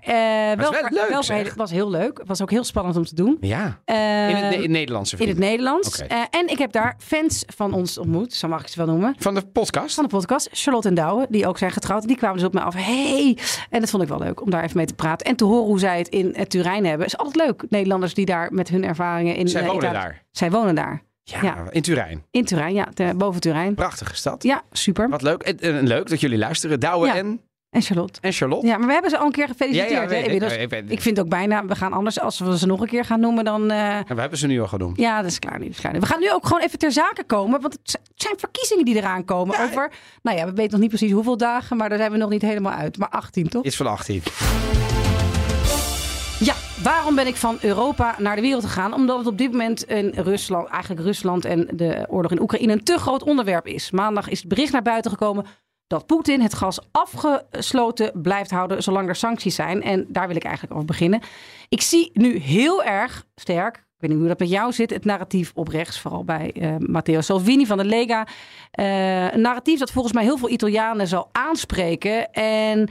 [0.57, 1.43] wel leuk, wel zeg.
[1.47, 2.17] het was heel leuk.
[2.17, 3.37] Het was ook heel spannend om te doen.
[3.41, 5.37] Ja, Eh, in het, in het Nederlandse in het.
[5.37, 6.01] Nederlands.
[6.01, 9.15] Eh, en ik heb daar fans van ons ontmoet, zo mag ik ze wel noemen.
[9.17, 9.95] Van de podcast?
[9.95, 12.07] Van de podcast, Charlotte en Douwe, die ook zijn getrouwd.
[12.07, 12.73] Die kwamen dus op me af.
[12.75, 13.37] Hey!
[13.69, 15.27] En dat vond ik wel leuk om daar even mee te praten.
[15.27, 17.05] En te horen hoe zij het in het Turijn hebben.
[17.07, 17.63] Is altijd leuk.
[17.69, 20.23] Nederlanders die daar met hun ervaringen in Zij eh, wonen Italië- daar.
[20.31, 21.01] Zij wonen daar.
[21.23, 21.63] Ja, Ja.
[21.69, 22.25] in Turijn.
[22.31, 22.87] In Turijn, ja.
[23.15, 23.75] boven Turijn.
[23.75, 24.43] Prachtige stad.
[24.43, 25.09] Ja, super.
[25.09, 25.41] Wat leuk.
[25.41, 26.79] En, en leuk dat jullie luisteren.
[26.79, 27.15] Douwe Ja.
[27.15, 28.19] en, En Charlotte.
[28.21, 28.67] en Charlotte.
[28.67, 29.89] Ja, maar we hebben ze al een keer gefeliciteerd.
[29.89, 30.23] Ja, ja,
[30.55, 31.01] hè, weet ik.
[31.01, 33.71] vind ook bijna, we gaan anders, als we ze nog een keer gaan noemen, dan...
[33.71, 34.97] eh, En we hebben ze nu al genoemd.
[34.97, 35.63] ja, dat is klaar nu.
[35.65, 35.99] dat is klaar nu.
[35.99, 38.95] We gaan nu ook gewoon even ter zake komen, want het het zijn verkiezingen die
[38.95, 39.57] eraan komen.
[39.57, 39.63] Ja.
[39.63, 42.29] Over, nou ja, we weten nog niet precies hoeveel dagen, maar daar zijn we nog
[42.29, 42.97] niet helemaal uit.
[42.97, 43.63] Maar 18, toch?
[43.65, 44.21] Iets van 18.
[46.39, 48.93] Ja, waarom ben ik van Europa naar de wereld gegaan?
[48.93, 52.83] Omdat het op dit moment in Rusland, eigenlijk Rusland en de oorlog in Oekraïne een
[52.83, 53.91] te groot onderwerp is.
[53.91, 55.45] Maandag is het bericht naar buiten gekomen
[55.89, 59.83] dat Poetin het gas afgesloten blijft houden zolang er sancties zijn.
[59.83, 61.21] En daar wil ik eigenlijk over beginnen.
[61.69, 65.05] Ik zie nu heel erg sterk, ik weet niet hoe dat met jou zit, het
[65.05, 68.27] narratief op rechts, vooral bij eh, Matteo Salvini van de Lega.
[68.71, 72.31] Eh, een narratief dat volgens mij heel veel Italianen zal aanspreken.
[72.33, 72.89] En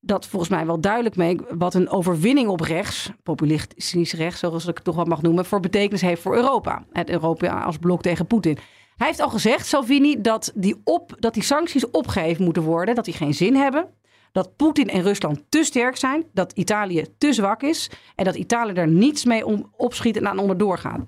[0.00, 4.74] dat volgens mij wel duidelijk mee wat een overwinning op rechts, populistisch rechts, zoals ik
[4.74, 6.84] het toch wel mag noemen, voor betekenis heeft voor Europa.
[6.92, 8.58] Het Europa als blok tegen Poetin.
[8.98, 13.04] Hij heeft al gezegd, Salvini, dat die, op, dat die sancties opgeheven moeten worden, dat
[13.04, 13.88] die geen zin hebben.
[14.32, 18.72] Dat Poetin en Rusland te sterk zijn, dat Italië te zwak is en dat Italië
[18.72, 21.00] er niets mee om, opschiet en aan onderdoor gaat.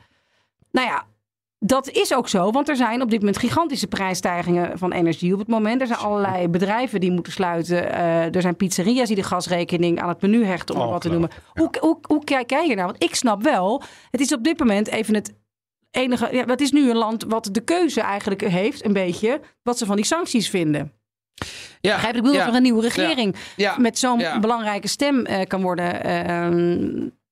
[0.71, 1.07] Nou ja,
[1.59, 5.39] dat is ook zo, want er zijn op dit moment gigantische prijsstijgingen van energie op
[5.39, 5.81] het moment.
[5.81, 7.93] Er zijn allerlei bedrijven die moeten sluiten.
[7.93, 11.09] Eh, er zijn pizzeria's die de gasrekening aan het menu hechten, om maar wat te
[11.09, 11.31] noemen.
[11.55, 12.87] Hoe, hoe, hoe kijk jij hier naar?
[12.87, 15.35] Want ik snap wel, het is op dit moment even het
[15.91, 16.29] enige...
[16.33, 19.87] Ja, het is nu een land wat de keuze eigenlijk heeft, een beetje, wat ze
[19.87, 20.93] van die sancties vinden.
[21.81, 22.15] Ja, Begrijp?
[22.15, 25.63] Ik bedoel, ja, dat er een nieuwe regering ja, met zo'n belangrijke stem eh, kan
[25.63, 26.49] worden, eh,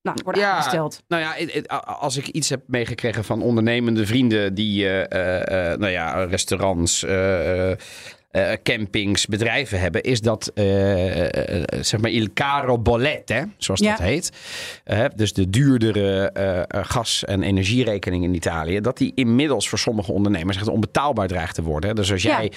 [0.02, 1.02] nou, worden Ja, aangesteld.
[1.08, 6.24] Nou ja, als ik iets heb meegekregen van ondernemende vrienden die, eh, eh, nou ja,
[6.24, 7.04] restaurants,
[8.28, 13.80] eh, eh, campings, bedrijven hebben, is dat, eh, eh, zeg maar, il caro bollette, zoals
[13.80, 13.90] Ja.
[13.90, 14.32] dat heet.
[15.14, 16.32] Dus de duurdere
[16.70, 21.62] gas- en energierekening in Italië, dat die inmiddels voor sommige ondernemers echt onbetaalbaar dreigt te
[21.62, 21.94] worden.
[21.94, 22.52] Dus als jij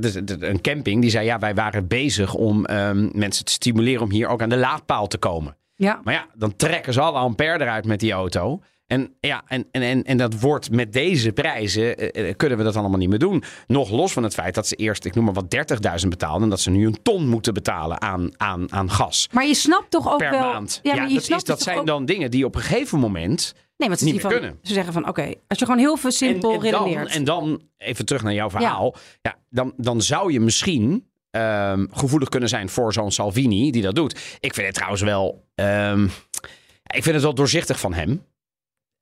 [0.00, 4.10] dus een camping die zei, ja, wij waren bezig om ehm, mensen te stimuleren om
[4.10, 5.56] hier ook aan de laadpaal te komen.
[5.74, 6.00] Ja.
[6.04, 8.60] Maar ja, dan trekken ze alle ampère eruit met die auto.
[8.88, 12.64] En, ja, en, en, en, en dat wordt met deze prijzen, eh, eh, kunnen we
[12.64, 13.42] dat allemaal niet meer doen.
[13.66, 15.54] Nog los van het feit dat ze eerst, ik noem maar wat,
[16.02, 16.42] 30.000 betaalden.
[16.42, 19.28] En dat ze nu een ton moeten betalen aan, aan, aan gas.
[19.32, 20.40] Maar je snapt toch ook Per wel...
[20.40, 20.80] maand.
[20.82, 22.60] Ja, Ja, maar je dat, snapt is, dat zijn ook- dan dingen die op een
[22.60, 23.54] gegeven moment.
[23.76, 24.58] Nee, want ze, niet van, kunnen.
[24.62, 27.14] ze zeggen van, oké, als je gewoon heel veel simpel en, en, dan, redeneert.
[27.14, 28.94] en dan, even terug naar jouw verhaal.
[29.22, 29.36] Ja.
[29.50, 34.12] dan, dan zou je misschien ehm, gevoelig kunnen zijn voor zo'n Salvini die dat doet.
[34.40, 35.44] Ik vind het trouwens wel.
[35.54, 36.04] ehm,
[36.86, 38.24] ik vind het wel doorzichtig van hem.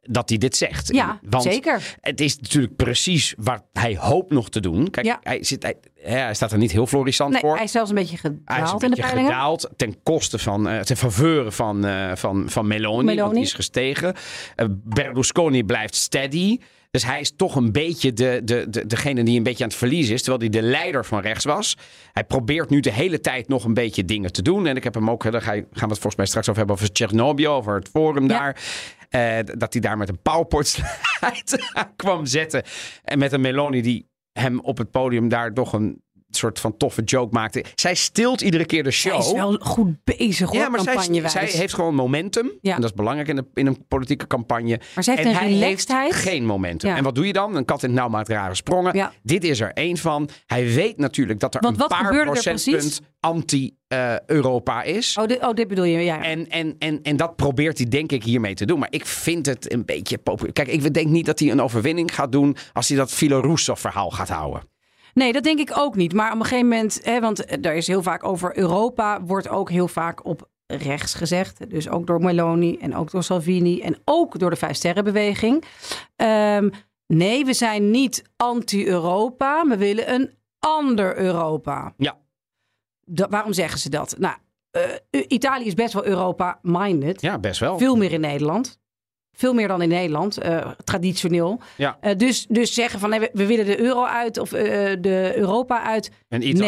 [0.08, 0.94] Dat hij dit zegt.
[0.94, 1.96] ja, Want zeker.
[2.00, 4.90] het is natuurlijk precies wat hij hoopt nog te doen.
[4.90, 5.18] Kijk, Ja.
[5.22, 7.54] hij, zit, hij, hij staat er niet heel florissant Nee, voor.
[7.54, 9.30] hij is zelfs een beetje Hij is gedaald een in de beetje peilingen.
[9.32, 13.20] gedaald ten koste van, eh ten faveur van, eh, van, van Meloni, Meloni.
[13.20, 14.14] want die is gestegen.
[14.56, 16.58] Eh, Berlusconi blijft steady.
[16.96, 19.78] Dus hij is toch een beetje de, de, de, degene die een beetje aan het
[19.78, 21.76] verliezen is, terwijl hij de leider van rechts was.
[22.12, 24.66] Hij probeert nu de hele tijd nog een beetje dingen te doen.
[24.66, 26.92] En ik heb hem ook, daar gaan we het volgens mij straks over hebben, over
[26.92, 28.38] Tsjernobyl, over het forum Ja.
[28.38, 28.62] daar.
[29.08, 30.78] Eh, dat hij daar met een PowerPoint
[31.96, 32.62] kwam zetten.
[33.04, 36.02] En met een Meloni die hem op het podium daar toch een
[36.36, 37.64] soort van toffe joke maakte.
[37.74, 39.12] Zij stilt iedere keer de show.
[39.12, 42.52] Hij is wel goed bezig hoor, ja, maar zij, zij heeft gewoon momentum.
[42.60, 42.74] Ja.
[42.74, 44.80] En dat is belangrijk in, de, in een politieke campagne.
[44.94, 46.14] Maar zij heeft en een hij heeft relaxedheid.
[46.14, 46.90] geen momentum.
[46.90, 46.96] Ja.
[46.96, 47.56] En wat doe je dan?
[47.56, 48.96] Een kat in het nauw maakt rare sprongen.
[48.96, 49.12] Ja.
[49.22, 50.28] Dit is er één van.
[50.46, 55.16] Hij weet natuurlijk dat er Want een paar procentpunt anti-Europa is.
[55.18, 56.22] Oh dit, oh, dit bedoel je, ja.
[56.22, 58.78] En, en, en, en dat probeert hij denk ik hiermee te doen.
[58.78, 60.52] Maar ik vind het een beetje populair.
[60.52, 62.56] Kijk, ik denk niet dat hij een overwinning gaat doen...
[62.72, 64.62] als hij dat Filoroussov verhaal gaat houden.
[65.18, 66.12] Nee, dat denk ik ook niet.
[66.12, 69.70] Maar op een gegeven moment, hè, want er is heel vaak over Europa, wordt ook
[69.70, 71.70] heel vaak op rechts gezegd.
[71.70, 75.64] Dus ook door Meloni en ook door Salvini en ook door de Vijf Sterrenbeweging.
[76.16, 76.68] Ehm,
[77.06, 81.94] nee, we zijn niet anti-Europa, we willen een ander Europa.
[81.96, 82.16] Ja.
[83.00, 84.16] Da- waarom zeggen ze dat?
[84.18, 84.36] Nou,
[84.70, 87.20] eh, Italië is best wel Europa-minded.
[87.20, 87.78] Ja, best wel.
[87.78, 88.78] Veel meer in Nederland.
[89.38, 91.60] Veel meer dan in Nederland, eh, traditioneel.
[91.76, 91.96] Ja.
[92.00, 94.62] Eh, dus, dus zeggen van nee, we, we willen de euro uit of eh,
[95.00, 96.10] de Europa uit.
[96.28, 96.64] Een Ito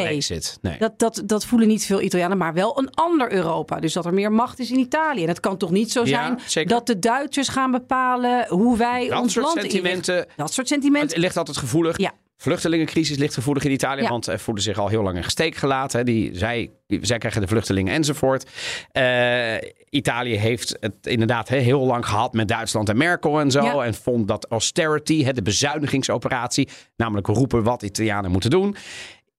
[0.60, 0.78] Nee.
[0.78, 3.80] Dat, dat, dat voelen niet veel Italianen, maar wel een ander Europa.
[3.80, 5.22] Dus dat er meer macht is in Italië.
[5.22, 9.20] En het kan toch niet zo zijn dat de Duitsers gaan bepalen hoe wij Dat
[9.20, 10.26] ons land sentimenten.
[10.36, 11.10] Dat soort sentimenten.
[11.10, 11.98] Het ligt altijd gevoelig.
[11.98, 12.12] Ja.
[12.40, 14.08] Vluchtelingencrisis ligt gevoelig in Italië, Ja.
[14.08, 15.98] want er voelen zich al heel lang in steek gelaten.
[15.98, 16.04] hè.
[16.04, 16.70] Die, zij,
[17.00, 18.50] zij krijgen de vluchtelingen enzovoort.
[18.92, 19.54] Eh,
[19.90, 23.62] Italië heeft het inderdaad hè, heel lang gehad met Duitsland en Merkel en zo.
[23.64, 23.84] Ja.
[23.84, 28.76] En vond dat austerity, hè, de bezuinigingsoperatie, namelijk roepen wat Italianen moeten doen.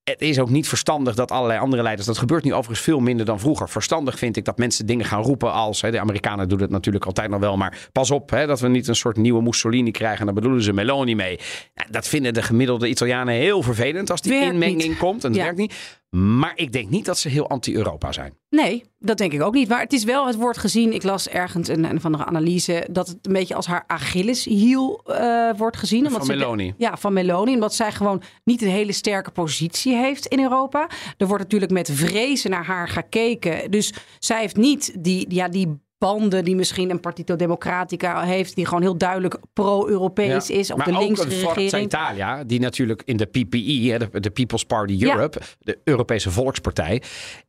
[0.04, 2.06] Het is ook niet verstandig dat allerlei andere leiders.
[2.06, 3.68] Dat gebeurt nu overigens veel minder dan vroeger.
[3.68, 5.80] Verstandig vind ik dat mensen dingen gaan roepen als.
[5.80, 7.56] Hè, de Amerikanen doen het natuurlijk altijd nog wel.
[7.56, 10.18] Maar pas op hè, dat we niet een soort nieuwe Mussolini krijgen.
[10.18, 11.38] En daar bedoelen ze Meloni mee.
[11.74, 14.98] Nou, dat vinden de gemiddelde Italianen heel vervelend als die Werkt inmenging niet.
[14.98, 15.24] komt.
[15.24, 15.42] En Ja.
[15.42, 15.99] werkt niet.
[16.16, 18.34] Maar ik denk niet dat ze heel anti-Europa zijn.
[18.48, 19.68] Nee, dat denk ik ook niet.
[19.68, 22.86] Maar het is wel, het wordt gezien, ik las ergens een, een van de analyse,
[22.90, 26.10] dat het een beetje als haar Achilleshiel eh wordt gezien.
[26.10, 26.74] Van ze- Meloni.
[26.78, 27.54] Ja, van Meloni.
[27.54, 30.88] Omdat zij gewoon niet een hele sterke positie heeft in Europa.
[31.16, 33.70] Er wordt natuurlijk met vrezen naar haar gekeken.
[33.70, 38.66] Dus zij heeft niet die, ja, die banden die misschien een Partito Democratica heeft, die
[38.66, 40.54] gewoon heel duidelijk pro-Europees Ja.
[40.54, 40.70] is.
[40.70, 41.78] Of maar de ook een Forza.
[41.78, 45.14] Italia, die natuurlijk in de PPE, de, de People's Party Ja.
[45.14, 47.02] Europe, de Europese Volkspartij,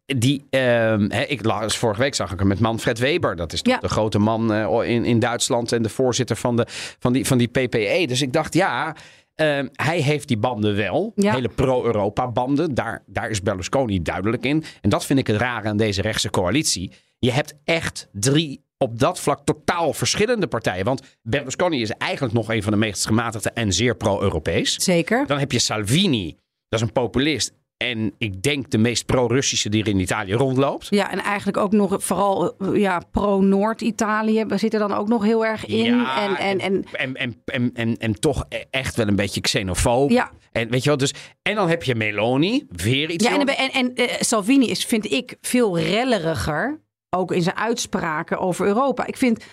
[0.05, 3.35] die, ehm, ik las vorige week zag ik hem met Manfred Weber.
[3.35, 3.79] Dat is toch Ja.
[3.79, 6.65] de grote man eh, in, in Duitsland en de voorzitter van, de,
[6.99, 8.03] van, die, van die PPE.
[8.07, 8.95] Dus ik dacht, ja,
[9.35, 11.11] ehm, hij heeft die banden wel.
[11.15, 11.33] Ja.
[11.33, 12.73] Hele pro-Europa banden.
[12.73, 14.63] Daar, daar is Berlusconi duidelijk in.
[14.81, 16.91] En dat vind ik het rare aan deze rechtse coalitie.
[17.25, 20.85] Je hebt echt drie op dat vlak totaal verschillende partijen.
[20.85, 24.73] Want Berlusconi is eigenlijk nog een van de meest gematigde en zeer pro-Europees.
[24.73, 25.27] Zeker.
[25.27, 26.35] Dan heb je Salvini,
[26.69, 27.53] dat is een populist.
[27.77, 30.87] En ik denk de meest pro-Russische die er in Italië rondloopt.
[30.89, 34.45] Ja, en eigenlijk ook nog vooral eh, ja, pro-Noord-Italië.
[34.45, 35.83] We zitten dan ook nog heel erg in.
[35.95, 39.41] Ja, en, en, en, en, en, en, en, en toch e- echt wel een beetje
[39.41, 40.09] xenofoob.
[40.09, 41.13] ja, En weet je wel, dus.
[41.41, 43.25] En dan heb je Meloni, weer iets.
[43.25, 46.79] Ja, en, en, en eh, Salvini is, vind ik, veel relleriger.
[47.15, 49.05] Ook in zijn uitspraken over Europa.
[49.05, 49.43] Ik vind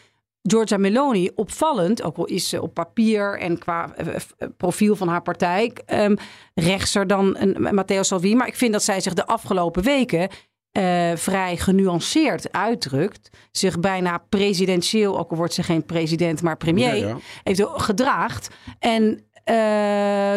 [0.43, 2.03] Giorgia Meloni opvallend.
[2.03, 5.73] Ook al is ze op papier en qua eh, eh, profiel van haar partij.
[5.87, 6.17] ehm,
[6.55, 8.35] rechtser dan een Matteo Salvini.
[8.35, 10.29] Maar ik vind dat zij zich de afgelopen weken.
[10.73, 13.31] eh, vrij genuanceerd uitdrukt.
[13.51, 17.17] Zich bijna presidentieel, ook al wordt ze geen president, maar premier Ja, ja.
[17.43, 18.49] heeft gedraagd.
[18.79, 19.55] En eh,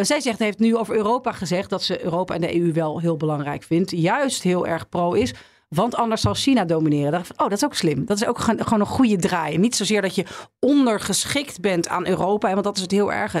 [0.02, 3.16] zij zegt, heeft nu over Europa gezegd dat ze Europa en de EU wel heel
[3.16, 3.90] belangrijk vindt.
[3.90, 5.34] Juist heel erg pro is.
[5.74, 7.20] Want anders zal China domineren.
[7.20, 8.04] Oh, dat is ook slim.
[8.04, 9.58] Dat is ook gewoon een goede draai.
[9.58, 10.24] Niet zozeer dat je
[10.58, 12.52] ondergeschikt bent aan Europa.
[12.52, 13.34] Want dat is het heel erg.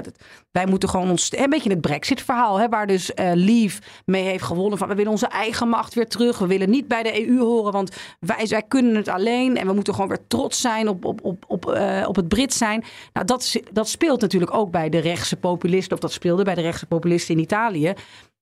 [0.50, 1.36] Wij moeten gewoon ons...
[1.36, 2.68] Een beetje het Brexit-verhaal.
[2.68, 4.88] Waar dus eh Leave mee heeft gewonnen.
[4.88, 6.38] We willen onze eigen macht weer terug.
[6.38, 7.72] We willen niet bij de EU horen.
[7.72, 9.56] Want wij, wij kunnen het alleen.
[9.56, 12.54] En we moeten gewoon weer trots zijn op, op, op, op, eh, op het Brit
[12.54, 12.84] zijn.
[13.12, 15.92] Nou, dat, dat speelt natuurlijk ook bij de rechtse populisten.
[15.92, 17.92] Of dat speelde bij de rechtse populisten in Italië.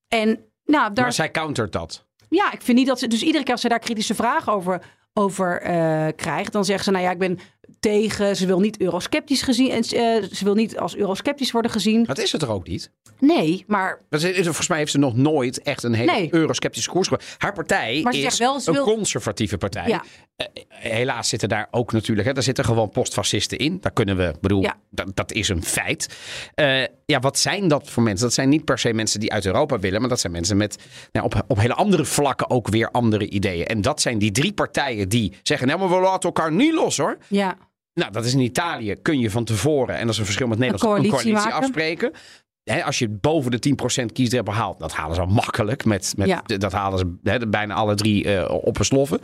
[0.09, 0.27] En
[0.65, 2.09] nou, daar Maar zij countert dat.
[2.31, 3.07] Ja, ik vind niet dat ze.
[3.07, 6.91] Dus iedere keer als ze daar kritische vragen over, over eh, krijgt, dan zegt ze:
[6.91, 7.39] Nou ja, ik ben
[7.81, 8.37] tegen.
[8.37, 9.71] Ze wil niet eurosceptisch gezien.
[9.71, 12.05] En eh, ze wil niet als eurosceptisch worden gezien.
[12.05, 12.91] Dat is het er ook niet.
[13.19, 14.01] Nee, maar.
[14.09, 16.29] Dat is, volgens mij heeft ze nog nooit echt een hele Nee.
[16.35, 17.25] eurosceptische koers gehad.
[17.39, 19.89] Haar partij Maar ze is wel, ze een wil- conservatieve partij.
[19.89, 20.05] Ja.
[20.37, 23.79] Eh, helaas zitten daar ook natuurlijk, hè, daar zitten gewoon postfascisten in.
[23.81, 24.77] Daar kunnen we, bedoel, Ja.
[24.91, 26.09] dat, dat is een feit.
[26.55, 28.25] Eh, ja, wat zijn dat voor mensen?
[28.27, 30.77] Dat zijn niet per se mensen die uit Europa willen, maar dat zijn mensen met
[31.13, 33.67] nou, op, op hele andere vlakken ook weer andere ideeën.
[33.67, 36.97] En dat zijn die drie partijen die zeggen, nou, maar we laten elkaar niet los
[36.97, 37.19] hoor.
[37.29, 37.57] Ja,
[37.95, 38.95] Nou, dat is in Italië.
[39.03, 41.59] Kun je van tevoren, en dat is een verschil met Nederland, een coalitie coalitie, maken.
[41.59, 42.13] afspreken.
[42.71, 43.59] Hè, als je boven de
[44.03, 45.85] 10% kiesdrempel behaalt, dat halen ze al makkelijk.
[45.85, 46.43] Met, met, Ja.
[46.47, 49.21] Dat halen ze hè, bijna alle drie eh, op een sloffen.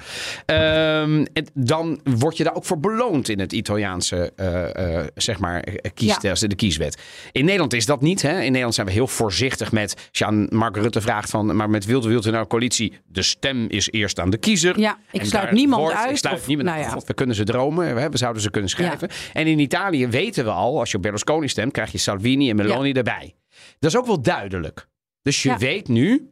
[0.46, 5.64] Ehm, en dan word je daar ook voor beloond in het Italiaanse eh, zeg maar,
[5.94, 7.02] kiesstelsel, de kieswet.
[7.32, 8.22] In Nederland is dat niet.
[8.22, 8.30] Hè?
[8.40, 9.94] In Nederland zijn we heel voorzichtig met.
[9.94, 12.92] Als je aan Mark Rutte vraagt van, maar met wilt u, wilt u nou coalitie?
[13.06, 14.78] De stem is eerst aan de kiezer.
[14.80, 16.10] ja ik En sluit niemand wordt- uit.
[16.10, 16.88] Ik sluit of- niemand nou ja.
[16.88, 17.96] God, we kunnen ze dromen.
[17.96, 19.08] hè, We zouden ze kunnen schrijven.
[19.32, 22.56] En in Italië weten we al, als je op Berlusconi stemt, krijg je Salvini en
[22.56, 23.34] Meloni erbij.
[23.78, 24.88] Dat is ook wel duidelijk.
[25.22, 25.58] Dus je Ja.
[25.58, 26.30] weet nu,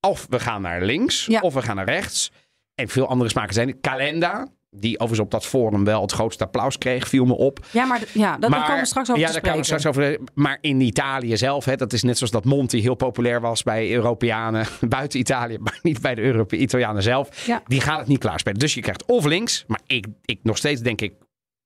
[0.00, 1.40] of we gaan naar links, Ja.
[1.40, 2.32] of we gaan naar rechts.
[2.74, 3.80] En veel andere smaken zijn.
[3.80, 7.66] Calenda, die overigens op dat forum wel het grootste applaus kreeg, viel me op.
[7.70, 10.18] Ja, maar ja, dat komen we straks over ja, daar komen we straks over.
[10.34, 13.92] Maar in Italië zelf, hè, dat is net zoals dat Monti heel populair was bij
[13.92, 17.46] Europeanen buiten Italië, maar niet bij de Europe Italianen zelf.
[17.46, 17.62] Ja.
[17.66, 18.58] Die gaat het niet klaarspelen.
[18.58, 21.14] Dus je krijgt of links, maar ik, ik nog steeds denk ik,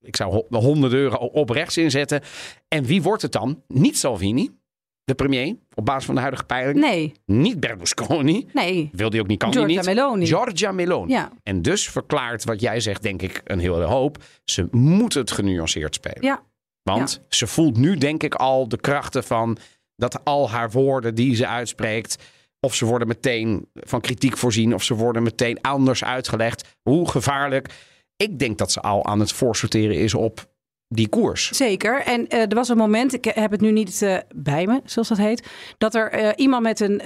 [0.01, 2.21] ik zou ho- 100 euro op rechts inzetten.
[2.69, 3.63] En wie wordt het dan?
[3.69, 4.51] Niet Salvini.
[5.05, 6.79] De premier, op basis van de huidige peiling.
[6.79, 8.47] Nee, Niet Berlusconi.
[8.53, 8.91] nee.
[8.93, 9.85] Wil die ook niet, kan Giorgia niet.
[9.85, 10.27] Meloni.
[10.27, 11.13] Giorgia Meloni.
[11.13, 11.33] Ja.
[11.43, 14.25] En dus verklaart wat jij zegt, denk ik, een hele hoop.
[14.45, 16.23] Ze moet het genuanceerd spelen.
[16.23, 16.43] Ja.
[16.83, 19.57] Want ze voelt nu, denk ik, al de krachten van
[19.97, 22.17] dat al haar woorden die ze uitspreekt.
[22.61, 26.77] Of ze worden meteen van kritiek voorzien, of ze worden meteen anders uitgelegd.
[26.83, 27.69] Hoe gevaarlijk.
[28.17, 30.51] Ik denk dat ze al aan het voorsorteren is op
[30.95, 31.51] die koers.
[31.51, 32.03] Zeker.
[32.03, 35.09] En eh, er was een moment, ik heb het nu niet eh, bij me, zoals
[35.09, 37.01] dat heet, dat er eh, iemand met een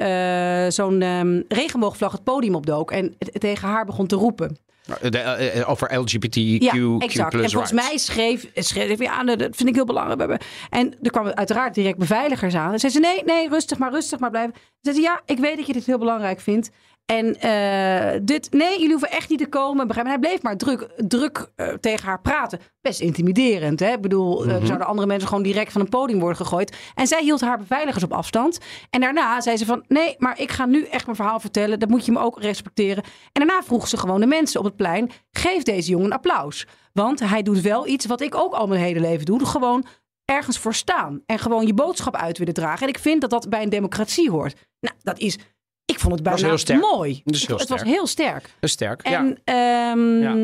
[0.72, 4.57] zo'n ehm, regenboogvlag het podium opdook en tegen haar begon te roepen.
[4.87, 7.35] De, eh, over LGBTQ Ja, exact.
[7.35, 10.42] En volgens mij schreef, schreef ja, dat dat vind ik heel belangrijk.
[10.70, 12.72] En er kwamen uiteraard direct beveiligers aan.
[12.72, 14.55] En zei ze, nee, nee, rustig maar, rustig maar blijven.
[14.55, 16.70] Ze zei, ze, ja, ik weet dat je dit heel belangrijk vindt.
[17.07, 19.87] En eh, dit, nee, jullie hoeven echt niet te komen.
[19.87, 22.61] Begrijp hij bleef maar druk, druk eh, tegen haar praten.
[22.81, 23.81] Best intimiderend.
[23.81, 23.92] Hè?
[23.92, 24.66] Ik bedoel, Mhm.
[24.66, 26.77] zouden andere mensen gewoon direct van een podium worden gegooid.
[26.95, 28.59] En zij hield haar beveiligers op afstand.
[28.90, 31.79] En daarna zei ze van, nee, maar ik ga nu echt mijn verhaal vertellen.
[31.79, 33.05] Dat moet je me ook respecteren.
[33.33, 36.66] En daarna vroeg ze gewoon de mensen op het plein, geef deze jongen een applaus.
[36.92, 39.47] Want hij doet wel iets wat ik ook al mijn hele leven doe.
[39.47, 39.85] Gewoon
[40.25, 41.23] ergens voor staan.
[41.27, 42.83] En gewoon je boodschap uit willen dragen.
[42.83, 44.55] En ik vind dat dat bij een democratie hoort.
[44.81, 45.38] Nou, dat is...
[45.87, 47.22] Ik vond het bijna heel mooi.
[47.25, 48.51] Heel het was heel sterk.
[48.61, 49.09] Is sterk.
[49.09, 49.33] ja.
[49.44, 50.35] En Ja.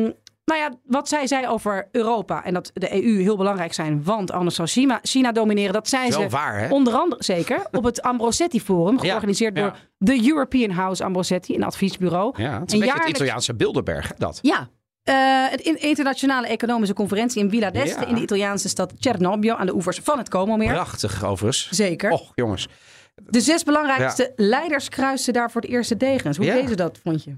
[0.45, 4.31] nou ja, wat zij zei over Europa en dat de EU heel belangrijk zijn, want
[4.31, 5.73] anders zou China, China domineren.
[5.73, 6.69] Dat zei Wel ze waar, hè?
[6.69, 9.63] onder andere zeker op het Ambrosetti Forum, georganiseerd ja.
[9.63, 12.41] door de European House Ambrosetti, een adviesbureau.
[12.43, 14.39] Ja, het is een En beetje het Italiaanse Bilderberg, dat.
[14.41, 14.69] Ja.
[15.03, 15.15] Eh,
[15.49, 18.07] het in- internationale economische conferentie in Villa d'Este Ja.
[18.07, 20.73] in de Italiaanse stad Cernobbio aan de oevers van het Como-meer.
[20.73, 21.67] Prachtig, overigens.
[21.69, 22.11] Zeker.
[22.11, 22.67] Och, jongens.
[23.15, 26.37] De zes belangrijkste leiders kruisten daar voor het eerste degens.
[26.37, 27.37] Hoe deden ze dat, vond je?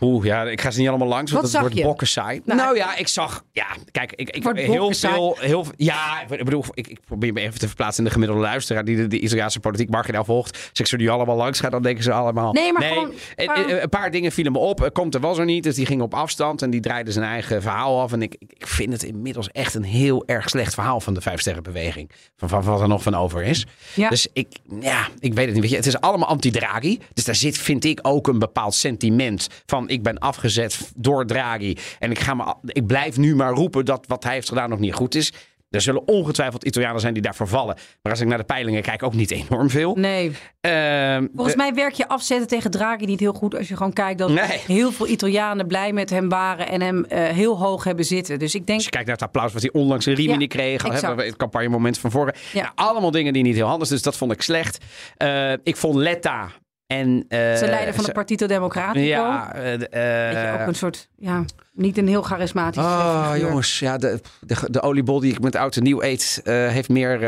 [0.00, 1.82] Oeh, ja, ik ga ze niet allemaal langs, want Wat het zag wordt je?
[1.82, 2.40] bokken saai.
[2.44, 3.44] Nou, Nou, ja, ik zag...
[3.52, 5.14] Ja, kijk, ik, ik Wordt heel bokken saai.
[5.14, 5.36] veel...
[5.40, 8.84] Heel, ja, ik bedoel, ik, ik probeer me even te verplaatsen in de gemiddelde luisteraar...
[8.84, 10.52] die de, de Italiaanse politiek marginaal volgt.
[10.70, 12.52] Als ik ze nu allemaal langs ga, dan denken ze allemaal...
[12.52, 14.90] Nee, maar gewoon- een, gewoon- een- paar dingen vielen me op.
[14.92, 16.62] Komt er was er niet, dus die ging op afstand...
[16.62, 18.12] en die draaide zijn eigen verhaal af.
[18.12, 21.00] En ik, ik ik vind het inmiddels echt een heel erg slecht verhaal...
[21.00, 22.10] van de Vijfsterrenbeweging.
[22.36, 23.66] Van, van wat er nog van over is.
[23.94, 24.08] Ja.
[24.08, 24.48] Dus ik,
[24.80, 25.62] ja, ik weet het niet.
[25.62, 26.98] Weet je, het is allemaal anti-Draghi.
[27.14, 31.76] Dus daar zit, vind ik, ook een bepaald sentiment van ik ben afgezet door Draghi.
[31.98, 34.78] En ik, ga me, ik blijf nu maar roepen dat wat hij heeft gedaan nog
[34.78, 35.32] niet goed is.
[35.70, 37.76] Er zullen ongetwijfeld Italianen zijn die daarvoor vallen.
[38.02, 39.94] Maar als ik naar de peilingen kijk, ook niet enorm veel.
[39.96, 40.32] Nee.
[40.60, 44.18] Ehm, Volgens mij werk je afzetten tegen Draghi niet heel goed als je gewoon kijkt
[44.18, 44.58] dat Nee.
[44.66, 48.38] heel veel Italianen blij met hem waren en hem eh, heel hoog hebben zitten.
[48.38, 50.46] Dus ik denk, Als je kijkt naar het applaus wat hij onlangs in Rimini Ja,
[50.46, 50.82] kreeg.
[50.82, 52.34] we het campagnemoment van voren.
[52.52, 52.62] Ja.
[52.62, 53.98] Nou, allemaal dingen die niet heel handig zijn.
[54.00, 54.84] Dus dat vond ik slecht.
[55.16, 56.50] Eh, ik vond Letta
[56.98, 57.24] en...
[57.28, 59.00] eh, ze leider van de Partito Democratico.
[59.00, 63.48] Ja, je, ook een soort, ja, niet een heel charismatisch Oh, figuur.
[63.48, 67.20] jongens, ja, de, de, de oliebol die ik met oud en nieuw eet, heeft meer,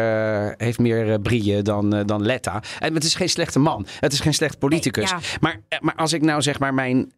[0.56, 2.62] heeft meer brieën dan, dan Letta.
[2.78, 3.86] En het is geen slechte man.
[4.00, 5.10] Het is geen slecht politicus.
[5.10, 7.12] Nee, maar, maar als ik nou zeg maar mijn...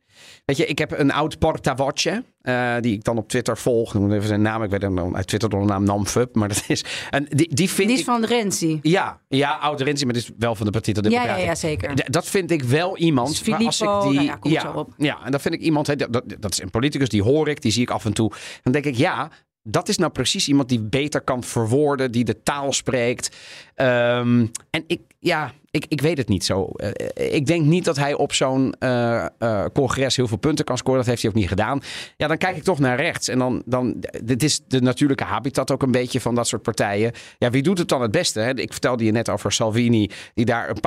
[0.48, 3.94] Weet je, ik heb een oud portavoce, eh, die ik dan op Twitter volg.
[3.94, 6.34] Ik moet even zijn naam, ik weet hem dan uit Twitter door de naam Namfup.
[6.34, 6.84] Maar dat is...
[7.10, 8.08] En die, die vind Die is ik...
[8.08, 8.78] van Renzi.
[8.82, 11.48] Ja, ja, oud Renzi, maar dit is wel van de Partito Ja, ja, Democratico.
[11.50, 12.10] ja, zeker.
[12.10, 13.28] Dat vind ik wel iemand.
[13.28, 14.94] Dus maar als ik die, nou ja, komt ja, op.
[14.96, 15.98] ja, en dat vind ik iemand.
[15.98, 18.32] dat, dat is een politicus, die hoor ik, die zie ik af en toe.
[18.62, 19.30] Dan denk ik, ja,
[19.62, 23.36] dat is nou precies iemand die beter kan verwoorden, die de taal spreekt.
[23.74, 26.64] Ehm, en ik, ja, ik, ik weet het niet zo.
[26.66, 30.76] Eh, ik denk niet dat hij op zo'n eh, eh, congres heel veel punten kan
[30.78, 30.98] scoren.
[30.98, 31.80] Dat heeft hij ook niet gedaan.
[32.16, 33.28] Ja, dan kijk ik toch naar rechts.
[33.28, 37.12] En dan, dan, dit is de natuurlijke habitat ook een beetje van dat soort partijen.
[37.38, 38.40] Ja, wie doet het dan het beste?
[38.40, 38.54] Hè?
[38.58, 40.80] Ik vertelde je net over Salvini, die daar een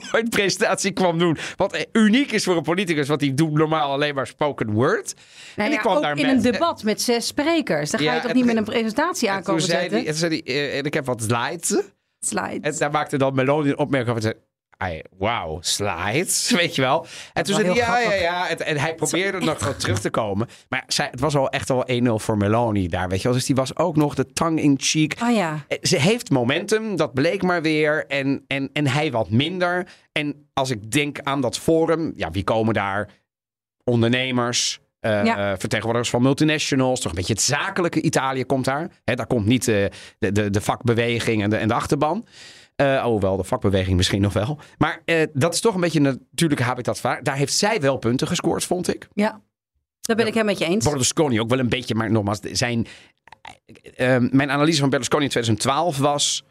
[0.00, 1.36] PowerPoint-presentatie kwam doen.
[1.56, 5.14] Wat eh, uniek is voor een politicus, want die doet normaal alleen maar spoken word.
[5.14, 5.24] Nou
[5.56, 7.90] en die ja, kwam ook daar in met- een debat met zes sprekers.
[7.90, 10.04] Dan ga Ja, je toch niet met een presentatie En aankomen zetten?
[10.44, 11.82] eh, en ik heb wat slides.
[12.20, 12.60] Slide.
[12.60, 14.34] En daar maakte dan Meloni een opmerking over.
[14.76, 17.06] Ai, Wauw, slides, weet je wel.
[17.32, 18.48] En toen zei hij, ja, ja, ja.
[18.48, 20.48] En, en hij probeerde nog wel terug te komen.
[20.68, 23.36] Maar zij, het was al echt wel 1-0 voor Meloni daar, weet je wel.
[23.36, 25.16] Dus die was ook nog de tongue in cheek.
[25.22, 25.64] Oh ja.
[25.68, 28.06] Eh, Ze heeft momentum, dat bleek maar weer.
[28.06, 29.88] En, en, en hij wat minder.
[30.12, 33.08] En als ik denk aan dat forum, ja, wie komen daar?
[33.84, 35.36] Ondernemers, eh, Ja.
[35.52, 37.00] eh, vertegenwoordigers van multinationals.
[37.00, 38.90] Toch een beetje het zakelijke Italië komt daar.
[39.04, 39.84] Hè, daar komt niet eh,
[40.18, 42.26] de, de, de vakbeweging en de, en de achterban.
[42.76, 44.58] Eh, oh, wel, de vakbeweging misschien nog wel.
[44.78, 47.00] Maar dat is toch een beetje een natuurlijke habitat.
[47.02, 49.08] Daar heeft zij wel punten gescoord, vond ik.
[49.14, 49.40] Ja.
[50.00, 50.84] Dat ben ik helemaal met je eens.
[50.84, 52.86] Berlusconi ook wel een beetje, maar nogmaals, zijn,
[54.30, 56.44] mijn analyse van Berlusconi in 2012 was: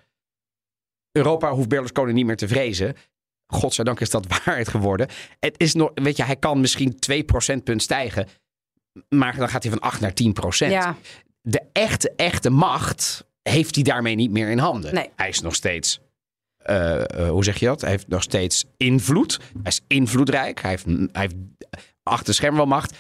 [1.12, 2.96] Europa hoeft Berlusconi niet meer te vrezen.
[3.54, 5.08] Godzijdank is dat waarheid geworden.
[5.40, 8.28] Het is nog, weet je, hij kan misschien 2 procentpunt stijgen,
[9.10, 10.72] maar dan gaat hij van 8 naar 10 procent.
[10.72, 10.96] Ja.
[11.42, 14.94] De echte, echte macht heeft hij daarmee niet meer in handen.
[14.94, 15.10] Nee.
[15.16, 16.00] Hij is nog steeds
[16.58, 17.82] eh, eh, hoe zeg je dat?
[17.82, 19.40] Hij heeft nog steeds invloed.
[19.40, 20.62] Hij is invloedrijk.
[20.62, 21.36] Hij heeft, hij heeft
[22.04, 22.98] achter de scherm wel macht.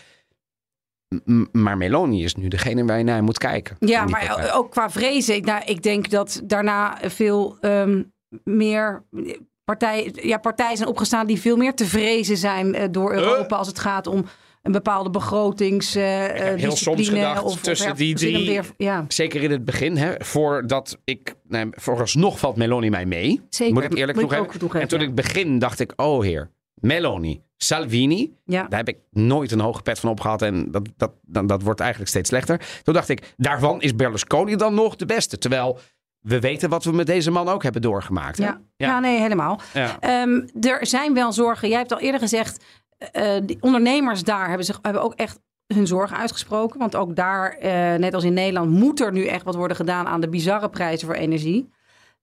[1.25, 3.75] M- maar Meloni is nu degene waar je naar moet kijken.
[3.79, 4.53] Ja, maar partij.
[4.53, 5.35] ook qua vrezen.
[5.35, 8.03] Ik, nou, ik denk dat daarna veel ehm,
[8.43, 9.03] meer
[9.75, 13.67] partij, ja, partijen zijn opgestaan die veel meer te vrezen zijn eh, door Europa als
[13.67, 14.25] het gaat om
[14.63, 18.73] een bepaalde begrotings eh heb heel discipline soms gedacht, of, of tussen die drie- weer-
[18.77, 21.35] ja, Zeker in het begin, hè, voordat ik.
[21.47, 23.41] Nee, vooralsnog valt Meloni mij mee.
[23.49, 23.73] zeker.
[23.73, 24.53] Moet ik eerlijk Moet ik toegeven.
[24.53, 25.05] ook toegeven, En toen ja.
[25.07, 28.33] ik begin, dacht ik: oh heer, Meloni, Salvini.
[28.45, 28.65] ja.
[28.67, 30.41] Daar heb ik nooit een hoge pet van opgehad.
[30.41, 32.61] En dat, dat, dat, dat wordt eigenlijk steeds slechter.
[32.83, 35.37] Toen dacht ik: daarvan is Berlusconi dan nog de beste.
[35.37, 35.79] Terwijl
[36.19, 38.37] we weten wat we met deze man ook hebben doorgemaakt.
[38.37, 38.43] Hè?
[38.43, 38.61] Ja.
[38.75, 38.99] Ja.
[38.99, 39.59] nee, helemaal.
[39.73, 39.99] Ja.
[39.99, 41.69] Ehm, er zijn wel zorgen.
[41.69, 42.63] Jij hebt al eerder gezegd,
[42.97, 45.39] eh die ondernemers daar hebben, zich, hebben ook echt
[45.73, 46.79] hun zorgen uitgesproken.
[46.79, 50.07] Want ook daar, eh, net als in Nederland, moet er nu echt wat worden gedaan
[50.07, 51.69] aan de bizarre prijzen voor energie.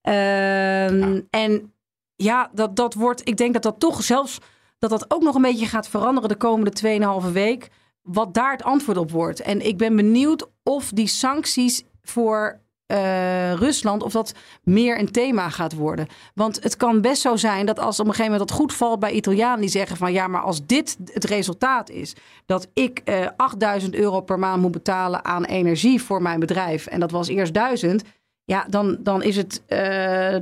[0.01, 1.73] Ehm, En
[2.15, 4.37] ja, dat, dat wordt, ik denk dat dat toch zelfs,
[4.79, 7.69] dat dat ook nog een beetje gaat veranderen de komende 2,5 week.
[8.01, 9.39] Wat daar het antwoord op wordt.
[9.41, 15.49] En ik ben benieuwd of die sancties voor eh, Rusland, of dat meer een thema
[15.49, 16.07] gaat worden.
[16.33, 18.99] Want het kan best zo zijn dat als op een gegeven moment dat goed valt
[18.99, 23.27] bij Italianen die zeggen van ja, maar als dit het resultaat is, dat ik eh
[23.37, 27.53] 8000 euro per maand moet betalen aan energie voor mijn bedrijf en dat was eerst
[27.53, 28.03] 1000.
[28.47, 29.77] Ja, dan, dan is het, eh,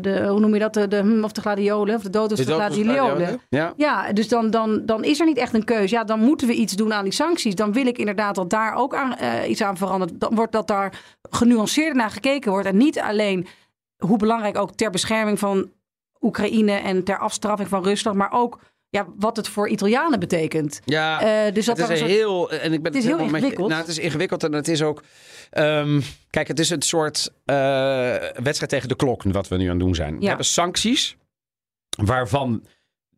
[0.01, 2.37] de, hoe noem je dat, de, de, hm, of de gladiolen, of de dood of
[2.37, 3.39] de gladiolen.
[3.49, 3.73] Ja.
[3.77, 5.95] Ja, dus dan, dan, dan is er niet echt een keuze.
[5.95, 7.55] Ja, dan moeten we iets doen aan die sancties.
[7.55, 10.19] Dan wil ik inderdaad dat daar ook aan, eh, iets aan verandert.
[10.19, 12.67] Dan wordt dat daar genuanceerder naar gekeken wordt.
[12.67, 13.47] En niet alleen
[13.97, 15.71] hoe belangrijk ook ter bescherming van
[16.21, 18.59] Oekraïne en ter afstraffing van Rusland, maar ook
[18.95, 20.81] ja, wat het voor Italianen betekent.
[20.85, 21.21] Ja.
[21.47, 22.51] Eh, dus dat het is soort- heel.
[22.51, 23.67] En ik ben Het is heel ingewikkeld.
[23.69, 25.03] nou, het is ingewikkeld en het is ook.
[25.49, 27.55] ehm, kijk, het is een soort eh,
[28.43, 30.19] wedstrijd tegen de klok wat we nu aan het doen zijn.
[30.19, 31.17] We hebben sancties
[32.05, 32.65] waarvan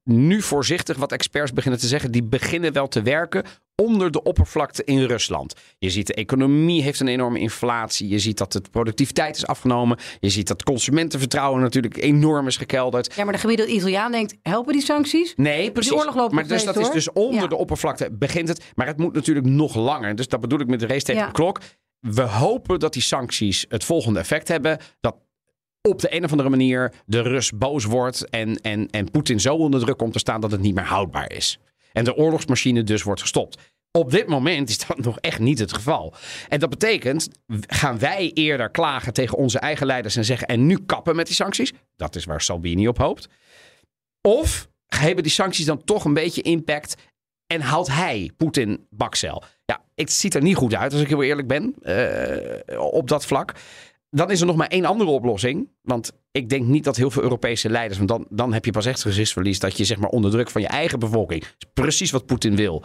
[0.03, 3.43] nu voorzichtig wat experts beginnen te zeggen, die beginnen wel te werken
[3.83, 5.53] onder de oppervlakte in Rusland.
[5.77, 8.07] Je ziet de economie heeft een enorme inflatie.
[8.07, 9.97] Je ziet dat de productiviteit is afgenomen.
[10.19, 13.13] Je ziet dat consumentenvertrouwen natuurlijk enorm is gekelderd.
[13.15, 15.33] Ja, maar de gemiddelde Italiaan denkt, helpen die sancties?
[15.35, 15.91] Nee, precies.
[15.91, 17.47] oorlog loopt maar dus dat is dus onder Ja.
[17.47, 18.63] de oppervlakte begint het.
[18.75, 20.15] Maar het moet natuurlijk nog langer.
[20.15, 21.27] Dus dat bedoel ik met de race tegen Ja.
[21.27, 21.59] de klok.
[21.99, 24.77] We hopen dat die sancties het volgende effect hebben.
[24.99, 25.15] Dat
[25.81, 28.29] op de een of andere manier de Rus boos wordt.
[28.29, 31.31] En, en, en Poetin zo onder druk komt te staan dat het niet meer houdbaar
[31.31, 31.59] is.
[31.97, 33.57] En de oorlogsmachine dus wordt gestopt.
[33.91, 36.13] Op dit moment is dat nog echt niet het geval.
[36.49, 37.29] En dat betekent,
[37.67, 41.35] gaan wij eerder klagen tegen onze eigen leiders en zeggen en nu kappen met die
[41.35, 41.73] sancties?
[41.95, 43.27] Dat is waar Salvini op hoopt.
[44.21, 46.95] Of hebben die sancties dan toch een beetje impact
[47.47, 49.43] en haalt hij Poetin bakcel?
[49.65, 53.25] Ja, het ziet er niet goed uit als ik heel eerlijk ben eh, op dat
[53.25, 53.53] vlak.
[54.09, 55.69] Dan is er nog maar één andere oplossing.
[55.81, 57.97] Want ik denk niet dat heel veel Europese leiders.
[57.97, 59.59] Want dan, dan heb je pas echt gezichtsverlies.
[59.59, 61.41] Dat je zeg maar onder druk van je eigen bevolking.
[61.41, 62.83] Is precies wat Poetin wil.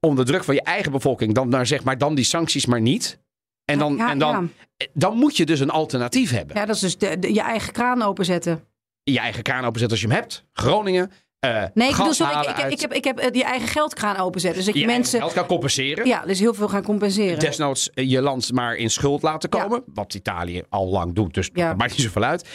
[0.00, 1.34] Onder druk van je eigen bevolking.
[1.34, 3.20] Dan, naar, zeg maar, dan die sancties maar niet.
[3.64, 4.50] En dan, Ja, en dan,
[4.92, 6.56] dan moet je dus een alternatief hebben.
[6.56, 8.64] Ja, dat is dus de, de- je eigen kraan openzetten.
[9.02, 10.44] Je eigen kraan openzetten als je hem hebt.
[10.52, 11.10] Groningen.
[11.42, 13.44] Eh Nee, ik bedoel, sorry, ik, ik, heb, uit ik, heb, ik heb eh, die
[13.44, 14.58] eigen geldkraan openzetten.
[14.58, 16.06] Dus dat je, je mensen geld kan compenseren.
[16.06, 17.38] ja, dus heel veel gaan compenseren.
[17.38, 19.82] Desnoods eh, je land maar in schuld laten komen.
[19.94, 21.68] Wat Italië al lang doet, dus Ja.
[21.68, 22.48] dat maakt niet zoveel uit.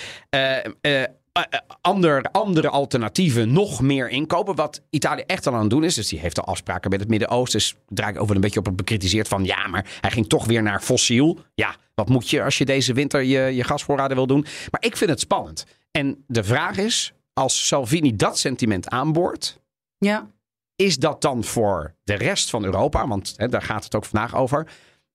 [1.82, 4.56] Ander, andere alternatieven nog meer inkopen.
[4.56, 5.96] Wat Italië echt al aan het doen is.
[5.96, 7.60] Dus die heeft al afspraken met het Midden-Oosten.
[7.60, 9.44] Dus draai ik over een beetje op het bekritiseerd van...
[9.44, 11.40] ja, maar hij ging toch weer naar fossiel.
[11.54, 14.46] Ja, wat moet je als je deze winter je, je gasvoorraden wil doen?
[14.72, 15.66] Maar ik vind het spannend.
[15.92, 19.60] En de vraag is, als Salvini dat sentiment aanboort...
[19.98, 20.30] Ja.
[20.76, 24.36] Is dat dan voor de rest van Europa, want hè, daar gaat het ook vandaag
[24.36, 24.68] over.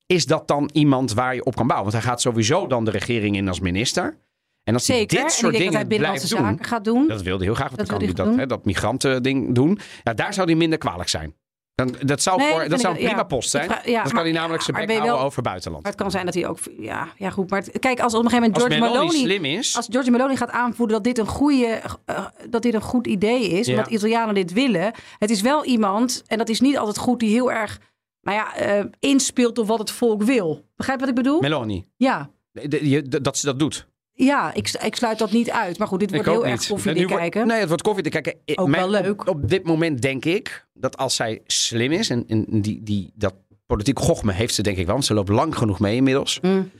[0.06, 1.90] Is dat dan iemand waar je op kan bouwen?
[1.90, 4.18] Want hij gaat sowieso dan de regering in als minister.
[4.64, 5.16] En als Zeker.
[5.16, 7.08] hij dit soort dat dingen binnenlandse blijft doen, zaken gaat doen.
[7.08, 8.38] dat wilde hij heel graag, want Dat dan kan hij dat, doen.
[8.38, 9.78] hè, dat migrantending doen.
[10.02, 11.34] Ja, daar zou hij minder kwalijk zijn.
[11.74, 13.22] Dan, dat zou, Nee, voor, dat ik- zou een prima ja.
[13.22, 13.64] post zijn.
[13.64, 15.82] Vraag- ja, dan kan hij namelijk zijn bek houden wel- over buitenland.
[15.82, 16.58] Maar het kan zijn dat hij ook...
[16.78, 17.50] Ja, ja goed.
[17.50, 19.18] Maar het- kijk, als op een gegeven moment George Meloni, Meloni...
[19.24, 22.80] slim is, Als George Meloni gaat aanvoeren dat dit een goede, eh, dat dit een
[22.82, 24.92] goed idee is, omdat Italianen dit willen.
[25.18, 27.78] Het is wel iemand, en dat is niet altijd goed, die heel erg,
[28.22, 30.64] nou ja, eh, inspeelt op wat het volk wil.
[30.76, 31.40] Begrijp wat ik bedoel?
[31.40, 32.30] Meloni, ja.
[32.52, 33.86] de- de- je- de- dat ze dat doet.
[34.14, 35.78] Ja, ik, ik sluit dat niet uit.
[35.78, 37.46] Maar goed, dit wordt ik heel erg koffie kijken.
[37.46, 38.34] Nee, het wordt koffie te kijken.
[38.46, 39.20] I- Ook mijn- wel leuk.
[39.20, 42.10] Op, op dit moment denk ik dat als zij slim is...
[42.10, 43.34] en, en die, die, dat
[43.66, 44.94] politiek gochme heeft ze denk ik wel...
[44.94, 46.38] want ze loopt lang genoeg mee inmiddels...
[46.40, 46.70] Mm.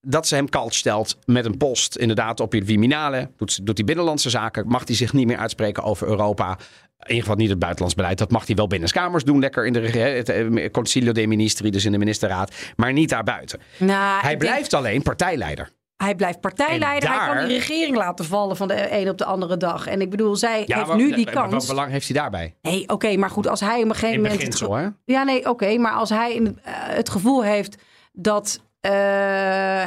[0.00, 3.30] dat ze hem kalt stelt met een post inderdaad op je Viminale.
[3.36, 4.66] Doet, doet hij binnenlandse zaken.
[4.68, 6.50] Mag hij zich niet meer uitspreken over Europa.
[6.98, 8.18] In ieder geval niet het buitenlands beleid.
[8.18, 9.38] Dat mag hij wel binnenkamers doen.
[9.40, 12.54] Lekker in de het eh, Concilio dei Ministri, dus in de ministerraad.
[12.76, 13.60] Maar niet daarbuiten.
[13.78, 15.70] Nou, Hij denk- blijft alleen partijleider.
[15.96, 17.08] Hij blijft partijleider.
[17.08, 19.86] Hij kan die regering laten vallen van de een op de andere dag.
[19.86, 21.66] En ik bedoel, zij heeft maar- nu die maar Wat kans.
[21.66, 22.54] belang heeft hij daarbij?
[22.62, 24.38] Nee, oké, maar goed, als hij op een gegeven In moment...
[24.38, 24.88] beginsel, hè?
[25.04, 25.78] Ja, nee, oké.
[25.78, 26.58] maar als hij in het,
[26.96, 27.82] het gevoel heeft
[28.12, 28.90] dat eh,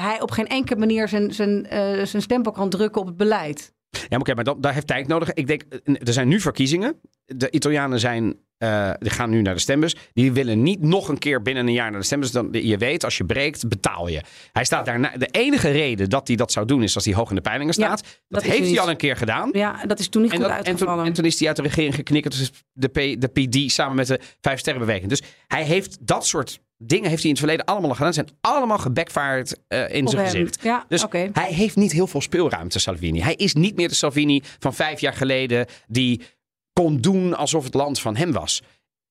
[0.04, 3.74] hij op geen enkele manier zijn, zijn, eh, zijn stempel kan drukken op het beleid.
[3.90, 5.34] Ja, maar oké, maar dat, daar heeft tijd nodig.
[5.34, 7.00] Ik denk, er zijn nu verkiezingen.
[7.26, 9.96] De Italianen zijn, eh, die gaan nu naar de stembus.
[10.14, 12.32] Die willen niet nog een keer binnen een jaar naar de stembus.
[12.32, 14.22] Dan, je weet, als je breekt, betaal je.
[14.54, 15.12] Hij staat daarna.
[15.18, 17.74] De enige reden dat hij dat zou doen, is als hij hoog in de peilingen
[17.78, 18.22] Ja, staat.
[18.28, 19.50] dat heeft hij al een keer gedaan.
[19.52, 21.06] Ja, dat is toen niet En, goed dat, en, toen, uitgevallen.
[21.06, 22.38] en toen is hij uit de regering geknikkerd.
[22.38, 25.10] Dus de, P, de PD samen met de Vijf Sterrenbeweging.
[25.10, 28.14] Dus hij heeft dat soort dingen heeft hij in het verleden allemaal al gedaan.
[28.14, 30.32] Zijn allemaal gebackfired eh, in Op zijn hem.
[30.32, 30.60] gezicht.
[30.64, 33.22] Ja, Dus hij heeft niet heel veel speelruimte, Salvini.
[33.22, 36.22] Hij is niet meer de Salvini van vijf jaar geleden die
[36.84, 38.62] kon doen alsof het land van hem was.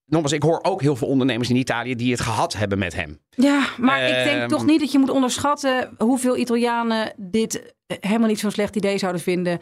[0.04, 3.18] Nogmaals, ik hoor ook heel veel ondernemers in Italië die het gehad hebben met hem.
[3.30, 7.96] Ja, maar ik Ehm, denk toch niet dat je moet onderschatten hoeveel Italianen dit eh,
[8.00, 9.58] helemaal niet zo'n slecht idee zouden vinden.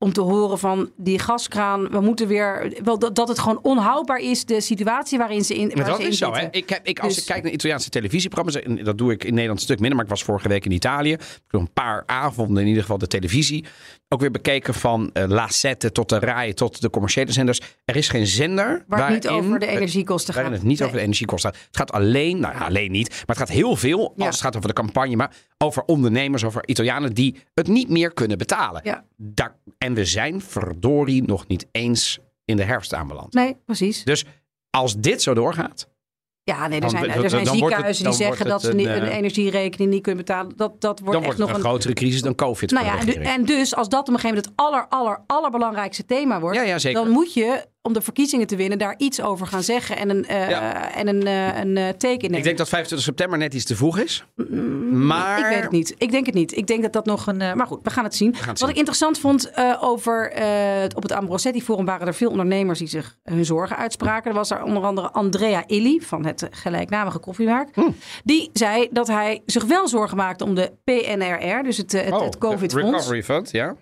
[0.00, 2.72] Om te horen van die gaskraan, we moeten weer.
[2.84, 5.72] Wel, dat, dat het gewoon onhoudbaar is, de situatie waarin ze in.
[5.74, 6.46] Maar dat is zo, hè?
[6.50, 9.30] Ik heb, ik, als Dus- ik kijk naar Italiaanse televisieprogramma's, en dat doe ik in
[9.32, 11.12] Nederland een stuk minder, maar ik was vorige week in Italië.
[11.12, 13.64] Ik heb een paar avonden in ieder geval de televisie.
[14.08, 17.60] Ook weer bekeken van eh La Sette tot de RAI tot de commerciële zenders.
[17.84, 20.42] Er is geen zender Waar het niet over de energiekosten gaat.
[20.42, 20.86] Waarin het niet Nee.
[20.88, 21.60] over de energiekosten gaat.
[21.66, 24.26] Het gaat alleen, nou ja, alleen niet, maar het gaat heel veel, Ja.
[24.26, 28.12] als het gaat over de campagne, maar over ondernemers, over Italianen die het niet meer
[28.12, 28.80] kunnen betalen.
[28.84, 29.04] Ja.
[29.16, 33.32] Daar, en we zijn verdorie nog niet eens in de herfst aanbeland.
[33.32, 34.04] Nee, precies.
[34.04, 34.24] Dus
[34.70, 35.88] als dit zo doorgaat,
[36.42, 39.16] Ja, nee, er zijn, er zijn het- ziekenhuizen die zeggen dat ze een, een eh,
[39.16, 40.56] energierekening niet kunnen betalen.
[40.56, 41.60] Dat, dat wordt dan echt wordt nog een een.
[41.60, 44.46] grotere crisis dan COVID Nou ja, en, en dus als dat op een gegeven moment
[44.46, 47.02] het aller, aller, allerbelangrijkste thema wordt, Ja, ja, zeker.
[47.04, 50.24] dan moet je om de verkiezingen te winnen daar iets over gaan zeggen en een,
[50.28, 50.94] Ja.
[50.94, 52.38] en een, eh, een eh, teken nemen.
[52.38, 54.24] Ik denk dat 25 september net iets te vroeg is.
[54.90, 55.94] Maar Ik weet het niet.
[55.98, 56.56] Ik denk het niet.
[56.56, 57.36] Ik denk dat dat nog een.
[57.36, 58.30] maar goed, we gaan het zien.
[58.34, 58.68] gaan het Wat zien.
[58.68, 60.32] ik interessant vond over.
[60.96, 64.30] op het Ambrosetti Forum waren er veel ondernemers die zich hun zorgen uitspraken.
[64.30, 67.68] Er was daar onder andere Andrea Illy van het gelijknamige koffiemerk.
[67.74, 67.80] Hm.
[68.24, 72.22] Die zei dat hij zich wel zorgen maakte om de PNRR, dus het, het, Oh,
[72.24, 72.90] het COVID-fonds.
[72.90, 73.74] Recovery Fund, ja.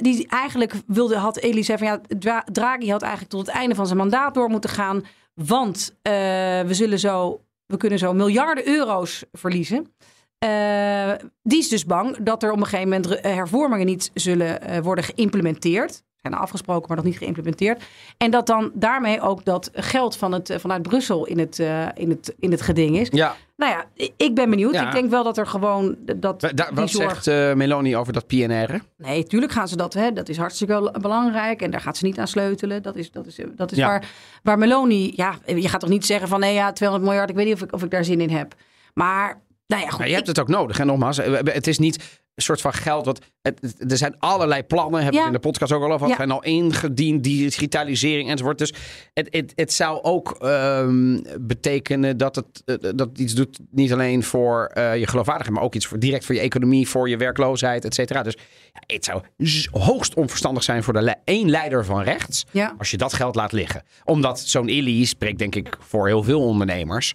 [0.00, 3.74] Die eigenlijk wilde, had Elie zei van ja, Dra- Draghi had eigenlijk tot het einde
[3.74, 5.04] van zijn mandaat door moeten gaan.
[5.34, 6.12] Want eh,
[6.60, 9.94] we zullen zo, we kunnen zo miljarden euro's verliezen.
[10.38, 14.80] Eh, die is dus bang dat er op een gegeven moment hervormingen niet zullen eh,
[14.80, 16.02] worden geïmplementeerd.
[16.22, 17.82] Zijn afgesproken, maar nog niet geïmplementeerd.
[18.16, 21.86] En dat dan daarmee ook dat geld van het, eh, vanuit Brussel in het, eh,
[21.94, 23.08] in, het, in het geding is.
[23.10, 23.84] Ja, Nou ja,
[24.16, 24.74] ik ben benieuwd.
[24.74, 24.86] Ja.
[24.86, 27.22] Ik denk wel dat er gewoon dat da- wat zorg...
[27.22, 28.80] zegt eh, Meloni over dat PNR?
[28.96, 29.94] Nee, tuurlijk gaan ze dat.
[29.94, 30.12] Hè.
[30.12, 31.62] Dat is hartstikke belangrijk.
[31.62, 32.82] En daar gaat ze niet aan sleutelen.
[32.82, 33.86] Dat is, dat is, dat is Ja.
[33.86, 34.04] waar,
[34.42, 35.12] waar Meloni...
[35.16, 36.40] Ja, je gaat toch niet zeggen van...
[36.40, 37.30] Nee, ja, 200 miljard.
[37.30, 38.54] Ik weet niet of ik, of ik daar zin in heb.
[38.94, 39.98] Maar, nou ja, goed.
[39.98, 40.78] Maar je ik- hebt het ook nodig.
[40.78, 43.04] En nogmaals, het is niet soort van geld.
[43.06, 45.26] Wat, het, er zijn allerlei plannen, hebben we Ja.
[45.26, 46.08] in de podcast ook al over.
[46.08, 46.16] Ja.
[46.16, 48.58] zijn al ingediend, digitalisering enzovoort.
[48.58, 48.72] Dus
[49.14, 53.58] het, het, het zou ook ehm, betekenen dat het, eh, dat iets doet.
[53.70, 57.08] Niet alleen voor eh, je geloofwaardigheid, maar ook iets voor, direct voor je economie, voor
[57.08, 58.22] je werkloosheid, et cetera.
[58.22, 58.36] Dus
[58.72, 59.22] ja, het zou
[59.70, 62.44] hoogst onverstandig zijn voor de le- één leider van rechts.
[62.78, 63.82] Als je dat geld laat liggen.
[64.04, 67.14] Omdat zo'n Illy spreekt denk ik voor heel veel ondernemers.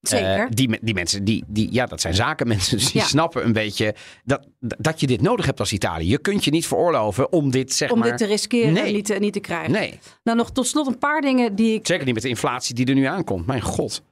[0.00, 0.38] Zeker.
[0.38, 2.76] Eh, die, me- die mensen, die, die, ja, dat zijn zakenmensen.
[2.78, 3.06] Dus die Ja.
[3.06, 3.94] snappen een beetje
[4.24, 6.08] dat, dat je dit nodig hebt als Italië.
[6.08, 8.08] Je kunt je niet veroorloven om dit, zeg om maar...
[8.08, 8.82] dit te riskeren Nee.
[8.86, 9.72] en niet te, niet te krijgen.
[9.72, 11.86] Nee, Nou, nog tot slot een paar dingen die ik...
[11.86, 13.46] zeker niet met de inflatie die er nu aankomt.
[13.46, 14.02] Mijn god.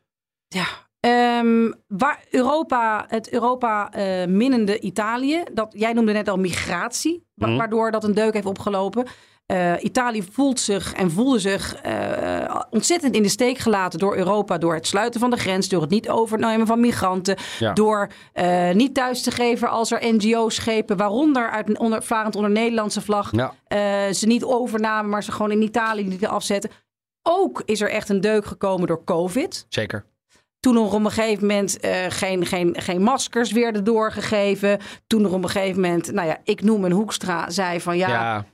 [0.49, 0.66] Ja,
[1.01, 7.47] ehm, waar Europa, het Europa eh, minnende Italië, dat, jij noemde net al migratie, wa-
[7.47, 7.57] Mhm.
[7.57, 9.07] waardoor dat een deuk heeft opgelopen.
[9.47, 14.59] Eh, Italië voelt zich en voelde zich eh, ontzettend in de steek gelaten door Europa.
[14.59, 17.37] Door het sluiten van de grens, door het niet overnemen van migranten.
[17.59, 17.73] Ja.
[17.73, 23.01] Door eh, niet thuis te geven als er NGO-schepen, waaronder uit onder, varend onder Nederlandse
[23.01, 23.53] vlag, Ja.
[24.13, 26.71] ze niet overnamen, maar ze gewoon in Italië lieten afzetten.
[27.23, 29.67] Ook is er echt een deuk gekomen door COVID.
[29.69, 30.05] Zeker.
[30.67, 34.79] Toen er op een gegeven moment eh, geen, geen, geen maskers werden doorgegeven.
[35.07, 38.09] Toen er op een gegeven moment, nou ja, ik noem een Hoekstra, zei van ja.
[38.09, 38.45] Ja.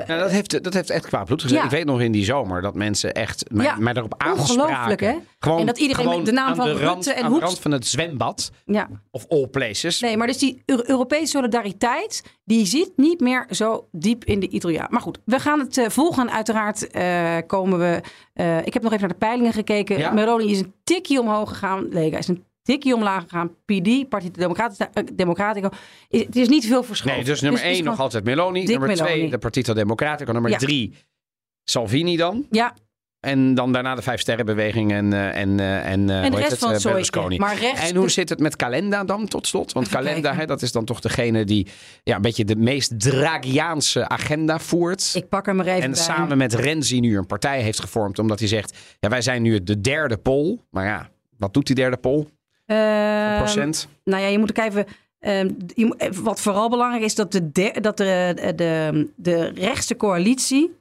[0.00, 1.58] eh, Nou, dat, heeft, dat heeft echt kwaad bloed gezet.
[1.58, 1.64] Ja.
[1.64, 5.08] Ik weet nog in die zomer dat mensen echt mij, Ja, mij daarop ongelooflijk, aanspraken.
[5.08, 5.16] hè?
[5.38, 7.70] Gewoon, En dat iedereen de naam van de Rutte rand, en aan de rand van
[7.70, 8.50] het zwembad.
[8.64, 8.88] ja.
[9.10, 10.00] Of all places.
[10.00, 14.48] Nee, maar dus die Eu- Europese solidariteit, die zit niet meer zo diep in de
[14.48, 14.86] Italiaan.
[14.90, 16.28] Maar goed, we gaan het eh, volgen.
[16.28, 16.86] En Uiteraard
[17.46, 18.00] komen we...
[18.64, 19.98] ik heb nog even naar de peilingen gekeken.
[19.98, 20.10] Ja.
[20.12, 21.88] Meloni is een tikje omhoog gegaan.
[21.88, 23.48] Lega is een tikje omlaag gegaan.
[23.64, 25.68] PD, Partito Democratico, eh, Democratico.
[26.08, 27.16] Is, het is niet veel verschoven.
[27.16, 28.64] Nee, dus nummer is 1 nog altijd Meloni.
[28.64, 29.30] Nummer 2 Meloni.
[29.30, 30.32] de Partito Democratico.
[30.32, 30.56] Nummer Ja.
[30.58, 30.92] 3
[31.64, 32.46] Salvini dan.
[32.50, 32.74] Ja,
[33.20, 36.58] En dan daarna de Vijf Sterrenbeweging en, eh, en, eh, en, En de rest het,
[36.58, 36.88] van eh, zooitje.
[36.90, 37.36] Berlusconi.
[37.38, 37.90] Maar rechts...
[37.90, 39.72] En hoe zit het met Calenda dan tot slot?
[39.72, 40.38] Want Calenda, kijken.
[40.40, 41.66] hè, dat is dan toch degene die
[42.02, 45.10] ja, een beetje de meest Dragiaanse agenda voert.
[45.14, 46.00] Ik pak hem er even en bij.
[46.00, 48.18] samen met Renzi nu een partij heeft gevormd.
[48.18, 50.60] Omdat hij zegt, ja, wij zijn nu de derde pol.
[50.70, 51.08] Maar ja,
[51.38, 52.28] wat doet die derde pol?
[52.66, 53.88] Ehm, Procent?
[54.04, 54.86] Nou ja, je moet ook even.
[55.18, 59.52] ehm, je eh, wat vooral belangrijk is dat de, der- dat de, de, de, de
[59.54, 60.78] rechtse coalitie.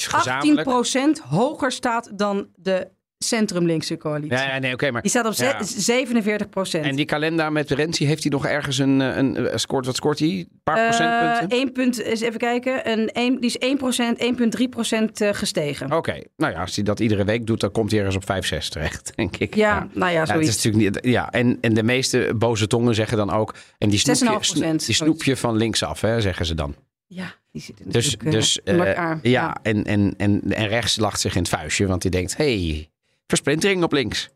[0.00, 2.88] 18% hoger staat dan de
[3.18, 4.36] centrum-linkse coalitie.
[4.36, 5.02] Ja, ja, nee, oké, maar...
[5.02, 5.62] Die staat op ze- Ja.
[5.64, 6.84] 47%.
[6.84, 9.96] En die kalender met Renzi, heeft hij nog ergens een, eh, een, een scoort, wat
[9.96, 10.28] scoort hij?
[10.28, 11.58] Een paar Eh, procentpunten?
[11.58, 12.90] 1 punt, eens even kijken.
[12.90, 15.92] Een, een, die is 1%, 1,3% eh, gestegen.
[15.92, 18.46] Oké, nou ja, als hij dat iedere week doet, dan komt hij ergens op 5,
[18.46, 19.54] 6 terecht, denk ik.
[19.54, 20.48] ja, nou ja, zoiets.
[20.48, 23.54] is natuurlijk niet, ja, en, en de meeste boze tongen zeggen dan ook.
[23.78, 26.74] En die snoepje, 6,5%, sno- die snoepje van linksaf, hè, zeggen ze dan.
[27.06, 29.18] Ja, die zitten Dus, dus eh, in eh, elkaar.
[29.22, 32.90] ja, En, en, en, en rechts lacht zich in het vuistje, want die denkt: hey,
[33.26, 34.30] versplintering op links.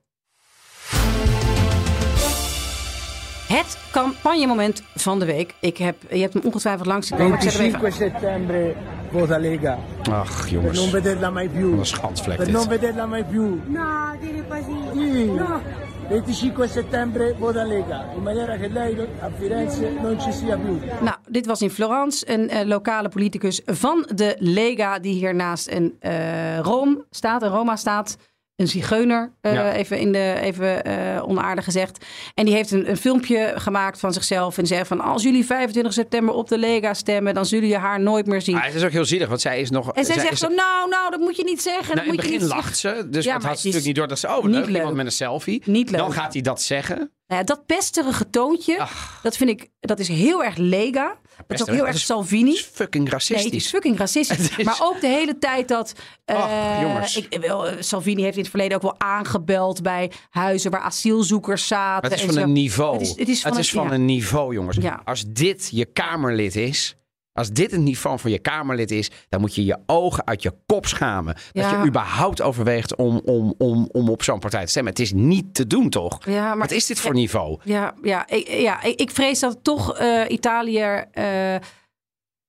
[3.48, 5.54] Het campagnemoment van de week.
[5.60, 7.30] Ik heb, je hebt hem ongetwijfeld langs gekomen.
[7.30, 8.74] maar Ik zet hem even 25 settembre
[9.10, 9.78] vota Lega
[10.10, 10.78] Ach, jongens.
[10.78, 11.70] non vederla mai più.
[11.70, 12.48] Wat een schandvlek dit.
[12.50, 13.60] non vederla mai più.
[13.66, 14.76] No, dire così.
[14.94, 15.24] Sì.
[15.24, 15.60] No.
[16.08, 20.78] 25 settembre vota Lega, in maniera che lei a Firenze non ci sia più.
[21.00, 25.70] Nou, dit was in Florence, een eh, lokale politicus van de Lega, die hier naast
[25.70, 28.16] een eh Rome staat, een Roma staat.
[28.56, 29.72] Een zigeuner, Ja.
[29.72, 32.04] even, in de, even eh, onaardig gezegd.
[32.34, 34.58] En die heeft een, een filmpje gemaakt van zichzelf.
[34.58, 38.00] En zegt van, als jullie 25 september op de Lega stemmen, dan zullen je haar
[38.00, 38.56] nooit meer zien.
[38.56, 39.92] Ah, het is ook heel zielig, want zij is nog.
[39.92, 41.94] en zij zegt zo, nou, nou, dat moet je niet zeggen.
[41.94, 43.66] nou, dat in het moet je begin niet lacht ze, dus Ja, dat had ze
[43.68, 44.28] het natuurlijk niet door dat ze.
[44.28, 44.76] Oh, leuk, leuk.
[44.76, 45.62] iemand met een selfie.
[45.64, 46.00] Niet leuk.
[46.00, 46.96] Dan gaat hij dat zeggen.
[47.26, 49.20] Nou ja, dat pesterige toontje, Ach.
[49.22, 51.16] dat vind ik, dat is heel erg Lega.
[51.36, 52.50] Dat is ook heel erg Salvini.
[52.50, 53.44] Het is fucking Nee, racistisch.
[53.44, 54.38] het is fucking racistisch.
[54.50, 55.92] Het is- Maar ook de hele tijd dat...
[56.24, 57.16] eh, jongens.
[57.16, 61.66] ik, wel, eh, Salvini heeft in het verleden ook wel aangebeld bij huizen waar asielzoekers
[61.66, 62.10] zaten.
[62.10, 62.42] Het is en van zo.
[62.46, 62.92] een niveau.
[62.98, 63.94] Het is, het is van, een, ja.
[63.94, 64.76] een niveau, jongens.
[64.80, 65.00] Ja.
[65.04, 66.96] Als dit je Kamerlid is.
[67.36, 70.52] Als dit het niveau van je Kamerlid is, dan moet je je ogen uit je
[70.66, 71.36] kop schamen.
[71.52, 74.92] Dat je überhaupt overweegt om, om, om, om op zo'n partij te stemmen.
[74.92, 76.18] Het is niet te doen, toch?
[76.24, 77.58] Ja, maar- Wat is dit voor niveau?
[77.64, 81.56] Ja, ja, ik, ja ik, vrees dat toch eh, Italië eh,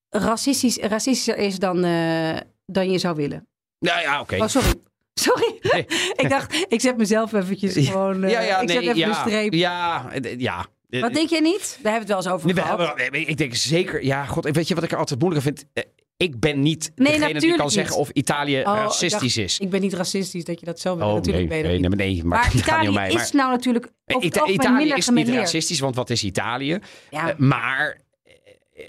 [0.10, 3.48] racistisch, racistischer is dan, eh, dan je zou willen.
[3.80, 4.36] Ja, ja, oké.
[4.36, 4.74] Oh, sorry.
[5.14, 5.60] Sorry.
[5.62, 5.86] Nee.
[6.24, 8.22] ik dacht, ik zet mezelf eventjes gewoon...
[8.22, 9.54] ja, ja, ik nee, zet even ja, een streep.
[9.54, 10.66] Ja, ja.
[10.90, 11.80] Wat denk jij niet?
[11.82, 13.00] Daar hebben we het wel eens over Nee, we gehad.
[13.00, 14.04] hebben, ik denk zeker.
[14.04, 15.66] Ja, god, weet je wat ik er altijd moeilijker vind?
[15.74, 15.84] Eh,
[16.18, 19.60] Ik ben niet Nee, degene die kan zeggen of Italië Oh, ik racistisch dacht, is.
[19.60, 21.08] Ik ben niet racistisch dat je dat zo wil.
[21.08, 23.08] Oh natuurlijk nee, nee, nee, nee, maar Maar Italië mij.
[23.08, 26.80] is Maar nou natuurlijk Ita- Italië is niet racistisch, want wat is Italië?
[27.10, 27.98] Ja, Eh, maar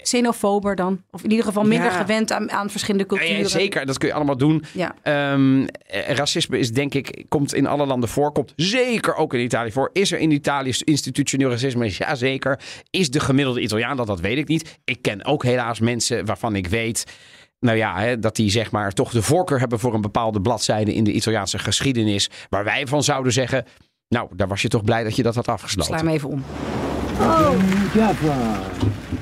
[0.01, 1.03] xenofober dan.
[1.11, 1.97] Of in ieder geval minder Ja.
[1.97, 3.37] gewend aan, aan verschillende culturen.
[3.37, 4.63] ja, zeker, dat kun je allemaal doen.
[4.73, 4.95] Ja.
[5.03, 8.31] Ehm, eh, racisme is denk ik, komt in alle landen voor.
[8.31, 9.89] Komt zeker ook in Italië voor.
[9.93, 11.93] Is er in Italië institutioneel racisme?
[11.97, 12.59] Ja, zeker.
[12.89, 14.07] Is de gemiddelde Italiaan dat?
[14.07, 14.79] Dat weet ik niet.
[14.85, 17.03] Ik ken ook helaas mensen waarvan ik weet...
[17.59, 20.93] Nou ja, hè, dat die zeg maar toch de voorkeur hebben voor een bepaalde bladzijde
[20.93, 22.29] in de Italiaanse geschiedenis.
[22.49, 23.65] Waar wij van zouden zeggen,
[24.07, 25.93] nou, daar was je toch blij dat je dat had afgesloten.
[25.97, 26.43] Sla hem even om.
[27.93, 29.18] Se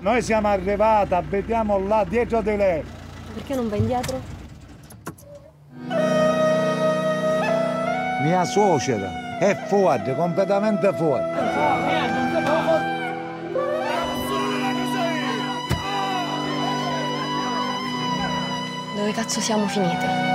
[0.00, 2.82] Noi siamo arrivati, abitiamo là dietro di lei.
[3.34, 4.18] Perché non va indietro?
[8.22, 11.24] Mia suocera è fuori, completamente fuori.
[18.96, 20.29] Dove cazzo siamo finite?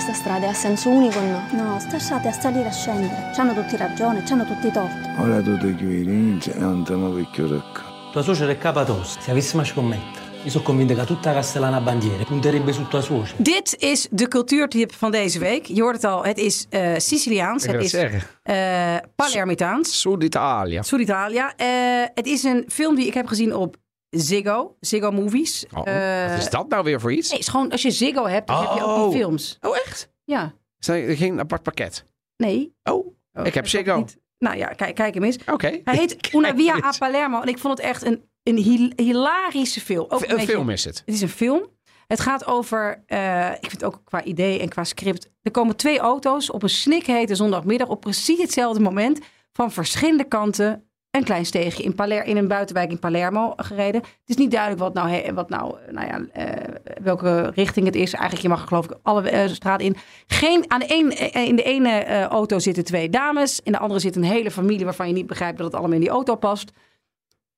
[0.00, 1.46] Questa strada ha senso unico o no?
[1.50, 3.32] No, stasciate a salire e a scendere.
[3.34, 5.10] C'hanno tutti ragione, c'hanno tutti i torti.
[5.18, 7.82] Ora tu ti chiudi e andiamo vecchio racca.
[8.10, 9.20] Tua suocera è capatosta.
[9.20, 13.36] Se avessimo a scommettere, io sono convinto che tutta Castellana Bandiere punterebbe su tua suocera.
[13.42, 15.66] Dit is de cultuurtip van deze week.
[15.66, 17.64] Je hoort het al, het is eh, Siciliaans.
[17.64, 17.94] Ik Het is
[18.42, 20.00] eh Palermitaans.
[20.00, 20.82] Sud Italia.
[20.82, 21.52] Sud-Italia.
[21.56, 21.66] Eh,
[22.14, 23.76] het is een film die ik heb gezien op
[24.10, 24.76] Ziggo.
[24.80, 25.66] Ziggo Movies.
[25.74, 27.28] Oh, Eh, wat is dat nou weer voor iets?
[27.28, 29.08] Nee, het is gewoon als je Ziggo hebt, dan heb je ook Oh.
[29.10, 29.58] die films.
[29.60, 30.12] Oh, echt?
[30.24, 30.54] Ja.
[30.78, 32.04] Is dat geen apart pakket?
[32.36, 32.74] Nee.
[32.82, 34.04] Oh, Oh, ik heb Ziggo.
[34.38, 35.36] Nou ja, kijk, kijk hem eens.
[35.46, 35.80] Oké.
[35.84, 37.40] Hij heet Una Via a Palermo.
[37.40, 40.04] En ik vond het echt een, een hil- hilarische film.
[40.08, 41.02] Ook Een beetje- film is het.
[41.06, 41.66] Het is een film.
[42.06, 45.30] Het gaat over, eh, ik vind het ook qua idee en qua script.
[45.42, 49.18] Er komen twee auto's op een snikhete zondagmiddag op precies hetzelfde moment
[49.52, 54.00] van verschillende kanten een klein steegje in, Paler in een buitenwijk in Palermo gereden.
[54.00, 58.12] Het is niet duidelijk wat nou, wat nou, nou ja, eh, welke richting het is.
[58.12, 59.96] Eigenlijk, je mag geloof ik alle eh, straten in.
[60.26, 63.60] Geen, aan een, eh, in de ene auto zitten twee dames.
[63.60, 66.00] In de andere zit een hele familie waarvan je niet begrijpt dat het allemaal in
[66.00, 66.72] die auto past.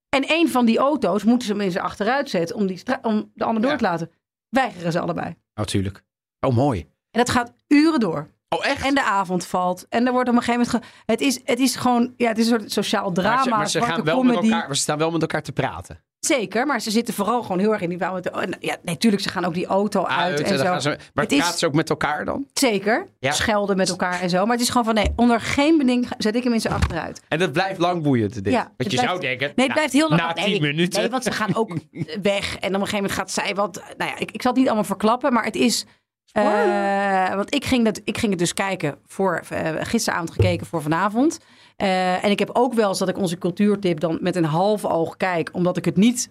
[0.09, 3.31] En een van die auto's moeten ze hem in zijn achteruit zetten om, die om
[3.35, 3.77] de ander door Ja.
[3.77, 4.11] te laten.
[4.49, 5.35] Weigeren ze allebei.
[5.55, 6.03] Natuurlijk.
[6.41, 6.81] Oh, mooi.
[7.11, 8.31] En dat gaat uren door.
[8.53, 8.85] Oh, echt?
[8.87, 9.87] En de avond valt.
[9.89, 10.85] En er wordt op een gegeven moment...
[10.85, 12.15] ge- het, is, het is gewoon...
[12.17, 13.35] Ja, het is een soort sociaal drama.
[13.35, 15.43] maar ze, maar ze zwarte gaan wel met elkaar, maar ze staan wel met elkaar
[15.43, 16.01] te praten.
[16.27, 17.99] Zeker, maar ze zitten vooral gewoon heel erg in die...
[17.99, 20.79] en Ja, natuurlijk, ze gaan ook die auto uit, en zo.
[20.79, 22.47] ze, maar Het is- praten ze ook met elkaar dan?
[22.53, 23.07] Zeker.
[23.19, 23.33] Ja.
[23.33, 24.43] Schelden met elkaar en zo.
[24.45, 27.23] Maar het is gewoon van nee, onder geen beding zet ik hem in zijn achteruit.
[27.29, 28.53] En dat blijft lang boeiend, dit.
[28.53, 30.21] Ja, Want je blijft- zou denken, Nee, het nou, blijft heel lang.
[30.21, 31.01] na nee, tien minuten.
[31.01, 31.71] Nee, want ze gaan ook
[32.23, 32.57] weg.
[32.57, 33.83] En op een gegeven moment gaat zij wat...
[33.97, 35.85] Nou ja, ik, ik zal het niet allemaal verklappen, maar het is...
[36.33, 39.43] eh, want ik ging, dat, ik ging het dus kijken voor...
[39.49, 41.39] eh, gisteravond gekeken voor vanavond.
[41.77, 44.85] Eh, en ik heb ook wel eens dat ik onze cultuurtip dan met een half
[44.85, 45.51] oog kijk.
[45.53, 46.31] Omdat ik het niet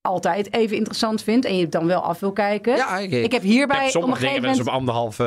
[0.00, 1.44] altijd even interessant vind.
[1.44, 2.76] En je het dan wel af wil kijken.
[2.76, 5.24] Ja, ik, ik heb hierbij ik heb op sommige dingen op moment anderhalve...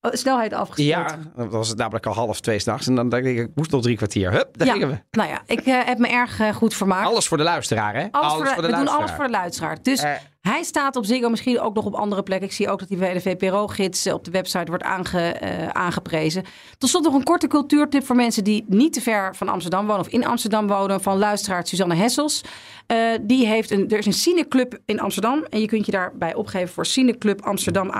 [0.00, 1.10] eh, oh, snelheid afgesteld.
[1.10, 2.86] ja, dan was het namelijk al half twee s'nachts.
[2.86, 4.32] En dan dacht ik, ik moest nog drie kwartier.
[4.32, 4.72] Hup, daar Ja.
[4.72, 4.98] gingen we.
[5.10, 7.06] Nou ja, ik heb me erg goed vermaakt.
[7.06, 8.06] Alles voor de luisteraar, hè?
[8.10, 8.98] Alles voor de, we doen luisteraar.
[8.98, 9.78] alles voor de luisteraar.
[9.82, 10.04] Dus.
[10.48, 12.48] Hij staat op Ziggo misschien ook nog op andere plekken.
[12.48, 15.68] Ik zie ook dat hij bij de VPRO-gids eh, op de website wordt aange, eh,
[15.68, 16.44] aangeprezen.
[16.78, 20.00] Tot slot nog een korte cultuurtip voor mensen die niet te ver van Amsterdam wonen
[20.00, 21.00] of in Amsterdam wonen.
[21.00, 22.44] Van luisteraar Suzanne Hessels.
[22.86, 25.44] Eh, die heeft een, er is een cineclub in Amsterdam.
[25.50, 27.92] En je kunt je daarbij opgeven voor cineclub Amsterdam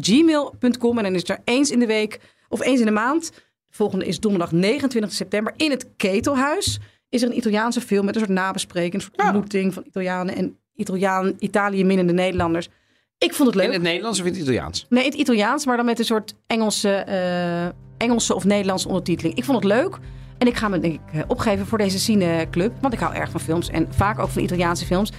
[0.00, 0.98] gmail.com.
[0.98, 3.30] En dan is er eens in de week of eens in de maand.
[3.66, 6.78] De volgende is donderdag 29 september in het Ketelhuis.
[7.08, 10.58] Is er een Italiaanse film met een soort nabespreking, een soort ontmoeting van Italianen en
[10.76, 12.68] Italiaan, Italië minnende Nederlanders.
[13.18, 13.66] Ik vond het leuk.
[13.66, 14.86] In het Nederlands of in het Italiaans?
[14.88, 17.64] Nee, in het Italiaans, maar dan met een soort Engelse, eh,
[17.96, 19.36] Engelse of Nederlandse ondertiteling.
[19.36, 19.98] Ik vond het leuk.
[20.38, 22.72] En ik ga me denk ik eh, opgeven voor deze cineclub.
[22.80, 25.12] Want ik hou erg van films en vaak ook van Italiaanse films.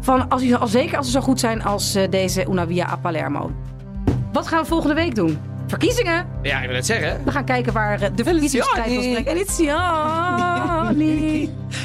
[0.00, 2.96] Van als, al zeker als ze zo goed zijn als eh, deze Una Via a
[2.96, 3.52] Palermo.
[4.32, 5.38] Wat gaan we volgende week doen?
[5.66, 6.26] Verkiezingen!
[6.42, 7.24] Ja, ik wil het zeggen.
[7.24, 8.90] We gaan kijken waar de verkiezingsstrijd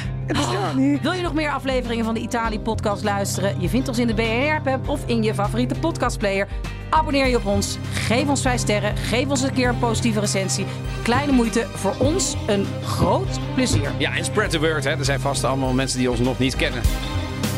[0.26, 0.98] Eliziani.
[1.02, 3.60] Wil je nog meer afleveringen van de Italië-podcast luisteren?
[3.60, 6.48] Je vindt ons in de BNR-app of in je favoriete podcastplayer.
[6.90, 10.66] Abonneer je op ons, geef ons 5 sterren, geef ons een keer een positieve recensie.
[11.02, 13.90] Kleine moeite, voor ons een groot plezier.
[13.98, 14.90] Ja, en spread the word, hè.
[14.90, 16.82] Er zijn vast allemaal mensen die ons nog niet kennen.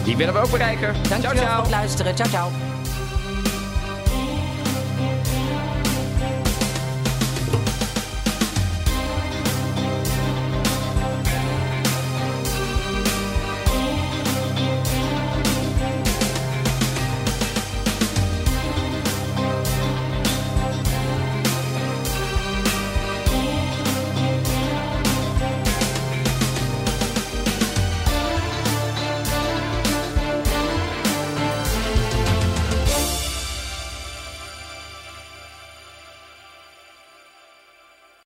[0.04, 0.92] Die willen we ook bereiken.
[0.92, 1.54] Dankjewel ciao, ciao.
[1.54, 2.14] voor het luisteren.
[2.14, 2.75] Ciao, ciao.